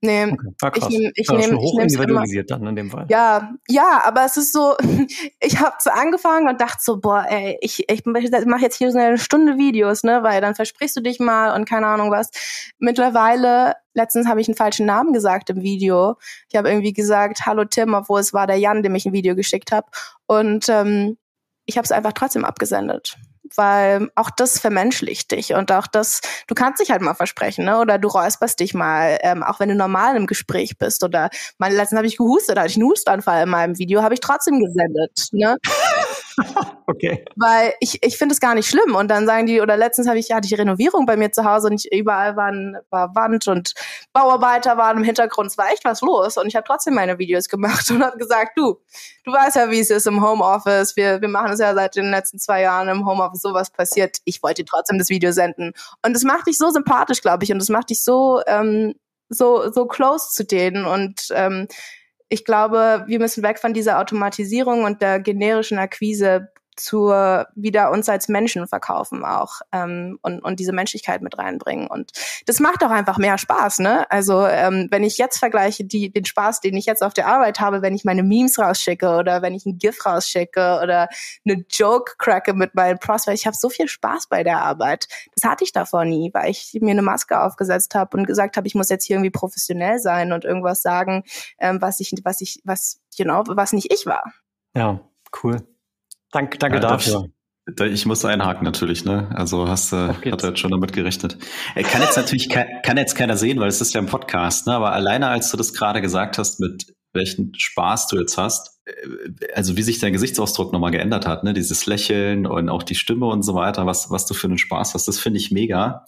[0.03, 0.37] Nee, okay.
[0.61, 3.07] ah, ich nehme ich ja, nehm, ich individualisiert dann in dem Fall.
[3.09, 4.77] Ja, ja, aber es ist so,
[5.41, 8.99] ich habe so angefangen und dachte so, boah, ey, ich, ich mache jetzt hier so
[8.99, 12.31] eine Stunde Videos, ne, weil dann versprichst du dich mal und keine Ahnung was.
[12.79, 16.17] Mittlerweile, letztens habe ich einen falschen Namen gesagt im Video.
[16.51, 19.35] Ich habe irgendwie gesagt, hallo Tim, obwohl es war der Jan, dem ich ein Video
[19.35, 19.87] geschickt habe.
[20.27, 21.17] Und ähm,
[21.65, 23.17] ich habe es einfach trotzdem abgesendet
[23.55, 27.79] weil auch das vermenschlicht dich und auch das, du kannst dich halt mal versprechen, ne?
[27.79, 31.05] Oder du räusperst dich mal, ähm, auch wenn du normal im Gespräch bist.
[31.05, 34.21] Oder mein letzten habe ich gehustet, hatte ich einen Hustanfall in meinem Video, habe ich
[34.21, 35.57] trotzdem gesendet, ne?
[36.87, 37.25] okay.
[37.37, 38.95] Weil ich, ich finde es gar nicht schlimm.
[38.95, 41.69] Und dann sagen die, oder letztens habe ich, hatte ich Renovierung bei mir zu Hause
[41.69, 43.75] und ich, überall waren, war Wand und
[44.13, 45.51] Bauarbeiter waren im Hintergrund.
[45.51, 46.37] Es war echt was los.
[46.37, 48.81] Und ich habe trotzdem meine Videos gemacht und habe gesagt, du,
[49.25, 50.97] du weißt ja, wie es ist im Homeoffice.
[50.97, 54.19] Wir, wir machen es ja seit den letzten zwei Jahren im Homeoffice, sowas passiert.
[54.25, 55.73] Ich wollte trotzdem das Video senden.
[56.05, 57.53] Und das macht dich so sympathisch, glaube ich.
[57.53, 58.95] Und das macht dich so, ähm,
[59.29, 60.85] so, so close zu denen.
[60.85, 61.67] Und ähm,
[62.29, 68.09] ich glaube, wir müssen weg von dieser Automatisierung und der generischen Akquise zur wieder uns
[68.09, 71.87] als Menschen verkaufen auch ähm, und, und diese Menschlichkeit mit reinbringen.
[71.89, 72.13] Und
[72.47, 74.11] das macht auch einfach mehr Spaß, ne?
[74.11, 77.61] Also ähm, wenn ich jetzt vergleiche die, den Spaß, den ich jetzt auf der Arbeit
[77.61, 81.09] habe, wenn ich meine Memes rausschicke oder wenn ich ein GIF rausschicke oder
[81.45, 85.09] eine Joke cracke mit meinen Prospects, ich habe so viel Spaß bei der Arbeit.
[85.35, 88.67] Das hatte ich davor nie, weil ich mir eine Maske aufgesetzt habe und gesagt habe,
[88.67, 91.25] ich muss jetzt hier irgendwie professionell sein und irgendwas sagen,
[91.59, 94.33] ähm, was ich, was ich, was, you know, was nicht ich war.
[94.75, 95.01] Ja,
[95.43, 95.67] cool.
[96.33, 97.27] Danke, danke ja, dafür.
[97.85, 99.29] Ich muss einhaken natürlich, ne?
[99.35, 101.37] Also hast du, äh, hat er jetzt schon damit gerechnet.
[101.75, 104.75] Kann jetzt natürlich kann jetzt keiner sehen, weil es ist ja ein Podcast, ne?
[104.75, 108.93] Aber alleine als du das gerade gesagt hast, mit welchen Spaß du jetzt hast, äh,
[109.55, 111.53] also wie sich dein Gesichtsausdruck nochmal geändert hat, ne?
[111.53, 114.95] Dieses Lächeln und auch die Stimme und so weiter, was, was du für einen Spaß
[114.95, 116.05] hast, das finde ich mega.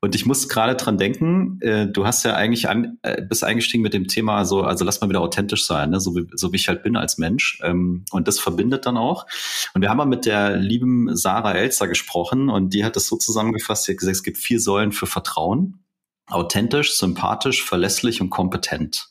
[0.00, 3.82] Und ich muss gerade dran denken, äh, du hast ja eigentlich an, äh, bist eingestiegen
[3.82, 6.00] mit dem Thema so, also lass mal wieder authentisch sein, ne?
[6.00, 7.60] so, wie, so wie ich halt bin als Mensch.
[7.64, 9.26] Ähm, und das verbindet dann auch.
[9.74, 13.16] Und wir haben mal mit der lieben Sarah Elzer gesprochen und die hat das so
[13.16, 15.84] zusammengefasst, sie hat gesagt, es gibt vier Säulen für Vertrauen.
[16.30, 19.08] Authentisch, sympathisch, verlässlich und kompetent.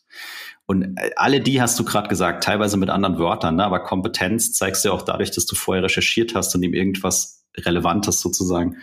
[0.67, 3.65] Und äh, alle die hast du gerade gesagt, teilweise mit anderen Wörtern, ne?
[3.65, 7.45] aber Kompetenz zeigst du ja auch dadurch, dass du vorher recherchiert hast und ihm irgendwas
[7.57, 8.77] Relevantes sozusagen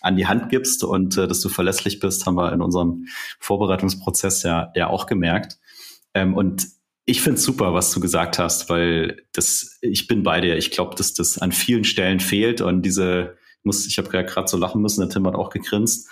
[0.00, 3.06] an die Hand gibst und äh, dass du verlässlich bist, haben wir in unserem
[3.40, 5.58] Vorbereitungsprozess ja, ja auch gemerkt.
[6.14, 6.66] Ähm, und
[7.04, 10.56] ich finde super, was du gesagt hast, weil das, ich bin bei dir.
[10.56, 14.58] Ich glaube, dass das an vielen Stellen fehlt und diese, muss, ich habe gerade so
[14.58, 16.08] lachen müssen, der Tim hat auch gegrinst.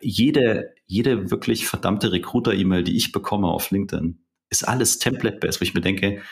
[0.00, 4.21] Jede, jede wirklich verdammte Recruiter-E-Mail, die ich bekomme auf LinkedIn,
[4.52, 6.22] ist alles Template-based, wo ich mir denke,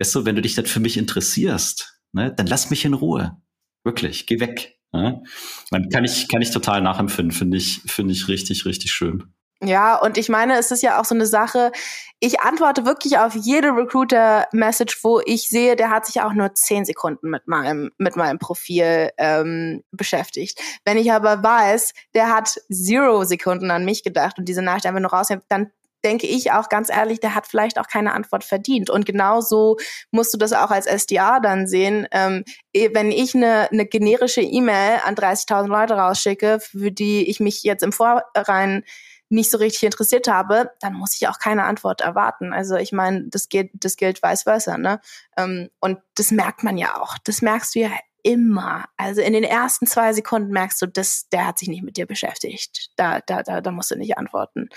[0.00, 3.36] weißt du, wenn du dich nicht für mich interessierst, ne, dann lass mich in Ruhe.
[3.84, 4.78] Wirklich, geh weg.
[4.92, 5.22] Ne?
[5.70, 9.32] Dann kann ich, kann ich total nachempfinden, finde ich, finde ich richtig, richtig schön.
[9.62, 11.72] Ja, und ich meine, es ist ja auch so eine Sache,
[12.20, 16.84] ich antworte wirklich auf jede Recruiter-Message, wo ich sehe, der hat sich auch nur zehn
[16.84, 20.60] Sekunden mit meinem, mit meinem Profil ähm, beschäftigt.
[20.84, 25.00] Wenn ich aber weiß, der hat zero Sekunden an mich gedacht und diese Nachricht einfach
[25.00, 25.70] nur rausnimmt, dann
[26.06, 28.90] denke ich auch ganz ehrlich, der hat vielleicht auch keine Antwort verdient.
[28.90, 29.76] Und genauso
[30.12, 32.06] musst du das auch als SDA dann sehen.
[32.12, 37.40] Ähm, eh, wenn ich eine, eine generische E-Mail an 30.000 Leute rausschicke, für die ich
[37.40, 38.84] mich jetzt im Vorrein
[39.28, 42.52] nicht so richtig interessiert habe, dann muss ich auch keine Antwort erwarten.
[42.52, 45.00] Also ich meine, das gilt, das gilt vice versa, ne?
[45.36, 47.16] Ähm, und das merkt man ja auch.
[47.24, 47.90] Das merkst du ja
[48.26, 51.96] immer, also in den ersten zwei Sekunden merkst du, dass der hat sich nicht mit
[51.96, 52.90] dir beschäftigt.
[52.96, 54.68] Da, da, da, da musst du nicht antworten.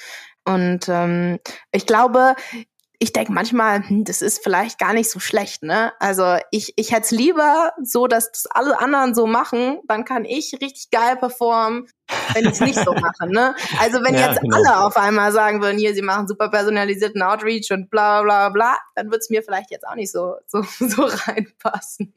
[0.45, 1.39] Und ähm,
[1.71, 2.35] ich glaube,
[3.01, 5.93] ich denke manchmal, hm, das ist vielleicht gar nicht so schlecht, ne?
[5.99, 10.25] Also ich, ich hätte es lieber so, dass das alle anderen so machen, dann kann
[10.25, 11.87] ich richtig geil performen,
[12.33, 13.55] wenn ich es nicht so mache, ne?
[13.79, 14.57] Also wenn ja, jetzt genau.
[14.57, 18.75] alle auf einmal sagen würden, hier, sie machen super personalisierten Outreach und bla bla bla,
[18.95, 22.13] dann würde es mir vielleicht jetzt auch nicht so, so, so reinpassen.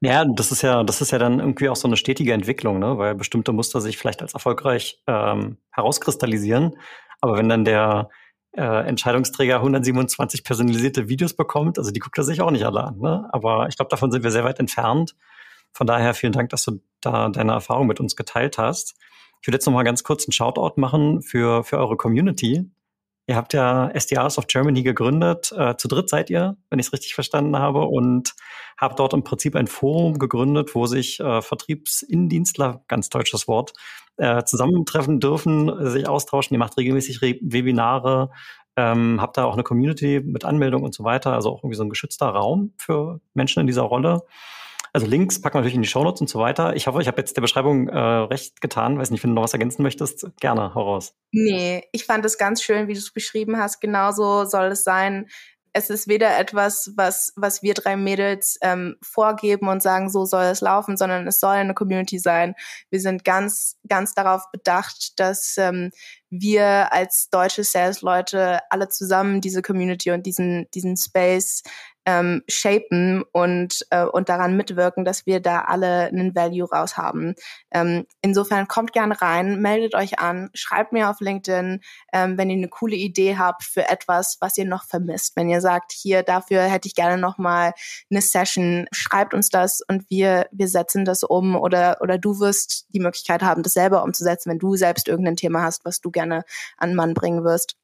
[0.00, 2.98] Ja, das ist ja, das ist ja dann irgendwie auch so eine stetige Entwicklung, ne?
[2.98, 6.76] Weil bestimmte Muster sich vielleicht als erfolgreich ähm, herauskristallisieren.
[7.20, 8.08] Aber wenn dann der
[8.52, 11.78] äh, Entscheidungsträger 127 personalisierte Videos bekommt.
[11.78, 12.98] Also die guckt er sich auch nicht alle an.
[12.98, 13.28] Ne?
[13.32, 15.14] Aber ich glaube, davon sind wir sehr weit entfernt.
[15.72, 18.96] Von daher vielen Dank, dass du da deine Erfahrung mit uns geteilt hast.
[19.40, 22.70] Ich würde jetzt noch mal ganz kurz einen Shoutout machen für, für eure Community.
[23.30, 25.52] Ihr habt ja SDRs of Germany gegründet.
[25.56, 28.34] Äh, zu dritt seid ihr, wenn ich es richtig verstanden habe, und
[28.76, 33.72] habt dort im Prinzip ein Forum gegründet, wo sich äh, Vertriebsindienstler, ganz deutsches Wort,
[34.16, 36.56] äh, zusammentreffen dürfen, sich austauschen.
[36.56, 38.30] Ihr macht regelmäßig Re Webinare,
[38.76, 41.84] ähm, habt da auch eine Community mit Anmeldung und so weiter, also auch irgendwie so
[41.84, 44.22] ein geschützter Raum für Menschen in dieser Rolle.
[44.92, 46.74] Also Links packen wir natürlich in die Shownotes und so weiter.
[46.74, 48.98] Ich hoffe, ich habe jetzt der Beschreibung äh, recht getan.
[48.98, 51.14] Weiß nicht, wenn du noch was ergänzen möchtest, gerne, heraus.
[51.32, 53.80] Nee, ich fand es ganz schön, wie du es beschrieben hast.
[53.80, 55.28] Genauso soll es sein.
[55.72, 60.46] Es ist weder etwas, was, was wir drei Mädels ähm, vorgeben und sagen, so soll
[60.46, 62.56] es laufen, sondern es soll eine Community sein.
[62.90, 65.92] Wir sind ganz, ganz darauf bedacht, dass ähm,
[66.28, 71.62] wir als deutsche Sales-Leute alle zusammen diese Community und diesen, diesen Space
[72.10, 77.34] ähm, shapen und, äh, und daran mitwirken, dass wir da alle einen Value raus haben.
[77.70, 81.80] Ähm, insofern kommt gerne rein, meldet euch an, schreibt mir auf LinkedIn,
[82.12, 85.36] ähm, wenn ihr eine coole Idee habt für etwas, was ihr noch vermisst.
[85.36, 87.74] Wenn ihr sagt, hier, dafür hätte ich gerne noch mal
[88.10, 92.86] eine Session, schreibt uns das und wir, wir setzen das um oder, oder du wirst
[92.92, 96.44] die Möglichkeit haben, das selber umzusetzen, wenn du selbst irgendein Thema hast, was du gerne
[96.76, 97.76] an Mann bringen wirst.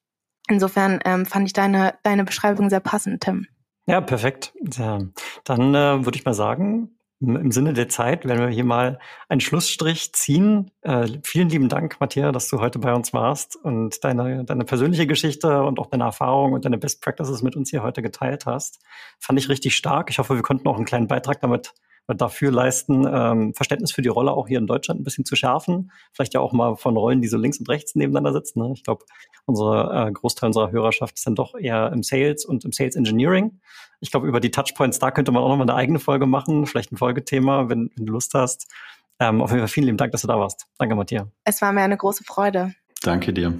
[0.48, 3.46] Insofern ähm, fand ich deine, deine Beschreibung sehr passend, Tim.
[3.86, 4.52] Ja, perfekt.
[4.60, 9.40] Dann äh, würde ich mal sagen, im Sinne der Zeit werden wir hier mal einen
[9.40, 10.70] Schlussstrich ziehen.
[10.82, 15.06] Äh, vielen lieben Dank, Matthias, dass du heute bei uns warst und deine, deine persönliche
[15.06, 18.80] Geschichte und auch deine Erfahrung und deine Best Practices mit uns hier heute geteilt hast.
[19.18, 20.10] Fand ich richtig stark.
[20.10, 21.72] Ich hoffe, wir konnten auch einen kleinen Beitrag damit
[22.08, 25.90] dafür leisten, ähm, Verständnis für die Rolle auch hier in Deutschland ein bisschen zu schärfen.
[26.12, 28.60] Vielleicht ja auch mal von Rollen, die so links und rechts nebeneinander sitzen.
[28.60, 28.72] Ne?
[28.74, 29.04] Ich glaube,
[29.44, 33.60] unsere äh, Großteil unserer Hörerschaft ist dann doch eher im Sales und im Sales Engineering.
[34.00, 36.92] Ich glaube, über die Touchpoints, da könnte man auch nochmal eine eigene Folge machen, vielleicht
[36.92, 38.70] ein Folgethema, wenn, wenn du Lust hast.
[39.18, 40.66] Ähm, auf jeden Fall vielen lieben Dank, dass du da warst.
[40.78, 41.26] Danke, Matthias.
[41.44, 42.74] Es war mir eine große Freude.
[43.02, 43.54] Danke dir.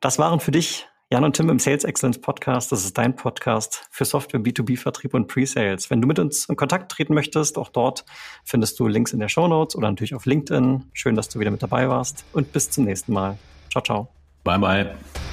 [0.00, 2.72] Das waren für dich Jan und Tim im Sales Excellence Podcast.
[2.72, 5.88] Das ist dein Podcast für Software, B2B-Vertrieb und Pre-Sales.
[5.88, 8.04] Wenn du mit uns in Kontakt treten möchtest, auch dort
[8.44, 10.90] findest du Links in der Show Notes oder natürlich auf LinkedIn.
[10.94, 13.38] Schön, dass du wieder mit dabei warst und bis zum nächsten Mal.
[13.70, 14.08] Ciao, ciao.
[14.42, 15.25] Bye, bye.